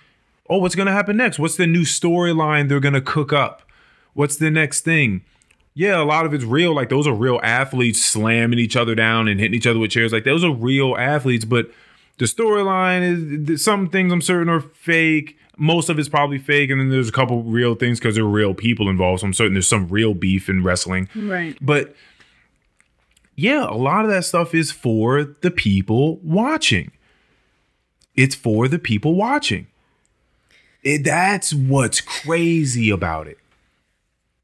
[0.50, 1.40] oh, what's gonna happen next?
[1.40, 3.62] What's the new storyline they're gonna cook up?
[4.14, 5.22] What's the next thing?
[5.76, 6.74] Yeah, a lot of it's real.
[6.74, 10.12] Like those are real athletes slamming each other down and hitting each other with chairs.
[10.12, 11.72] Like those are real athletes, but
[12.18, 15.38] the storyline is some things I'm certain are fake.
[15.58, 18.30] Most of it's probably fake, and then there's a couple real things because there are
[18.30, 19.22] real people involved.
[19.22, 21.10] So I'm certain there's some real beef in wrestling.
[21.16, 21.58] Right.
[21.62, 21.96] But
[23.40, 26.92] yeah, a lot of that stuff is for the people watching.
[28.14, 29.68] It's for the people watching.
[30.84, 33.38] It, that's what's crazy about it.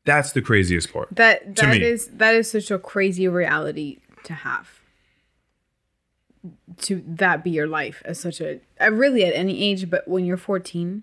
[0.05, 1.09] That's the craziest part.
[1.11, 4.79] That that is that is such a crazy reality to have.
[6.83, 10.37] To that be your life as such a really at any age, but when you're
[10.37, 11.01] 14.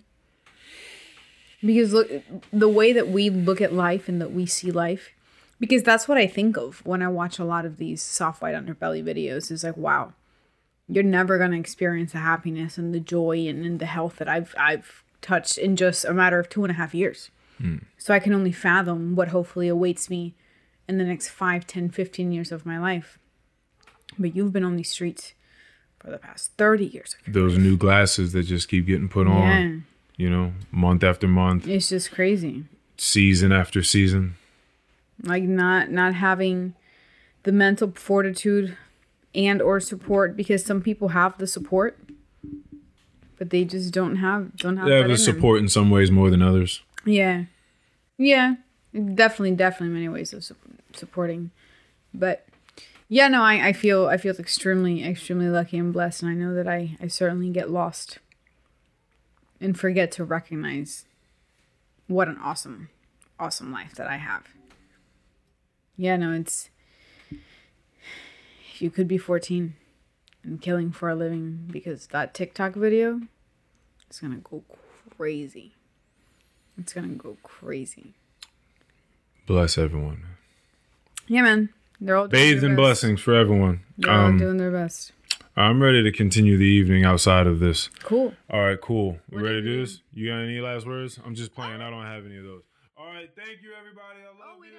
[1.64, 2.10] Because look
[2.52, 5.10] the way that we look at life and that we see life,
[5.62, 8.56] because that's what I think of when I watch a lot of these soft white
[8.56, 10.12] underbelly videos is like, wow,
[10.88, 14.52] you're never gonna experience the happiness and the joy and, and the health that I've
[14.58, 17.30] I've touched in just a matter of two and a half years.
[17.58, 17.76] Hmm.
[17.96, 20.34] So I can only fathom what hopefully awaits me
[20.88, 23.20] in the next 5, 10, 15 years of my life.
[24.18, 25.32] But you've been on these streets
[26.00, 27.14] for the past 30 years.
[27.28, 29.76] Those new glasses that just keep getting put on, Yeah.
[30.16, 32.64] you know, month after month, It's just crazy.
[32.98, 34.34] season after season.
[35.24, 36.74] Like not not having
[37.44, 38.76] the mental fortitude
[39.34, 41.98] and or support because some people have the support
[43.38, 45.34] but they just don't have don't have They have the in them.
[45.34, 46.82] support in some ways more than others.
[47.04, 47.44] Yeah.
[48.18, 48.54] Yeah.
[48.94, 50.54] Definitely, definitely many ways of su-
[50.92, 51.50] supporting.
[52.14, 52.46] But
[53.08, 56.54] yeah, no, I, I feel I feel extremely, extremely lucky and blessed and I know
[56.54, 58.18] that I, I certainly get lost
[59.60, 61.04] and forget to recognize
[62.06, 62.90] what an awesome,
[63.40, 64.44] awesome life that I have.
[65.96, 66.70] Yeah, no, it's
[68.78, 69.74] you could be 14
[70.42, 73.20] and killing for a living because that TikTok video
[74.10, 74.64] is gonna go
[75.16, 75.72] crazy.
[76.78, 78.14] It's gonna go crazy.
[79.46, 80.22] Bless everyone.
[81.28, 81.68] Yeah, man.
[82.00, 82.82] They're all doing Bathed their in best.
[82.82, 83.80] blessings for everyone.
[83.98, 85.12] They're all Um, doing their best.
[85.54, 87.88] I'm ready to continue the evening outside of this.
[88.02, 88.34] Cool.
[88.50, 89.20] All right, cool.
[89.30, 90.00] We ready do to you do this?
[90.14, 91.20] You got any last words?
[91.24, 91.80] I'm just playing.
[91.82, 92.62] I don't have any of those.
[92.96, 94.18] All right, thank you, everybody.
[94.24, 94.70] I love you.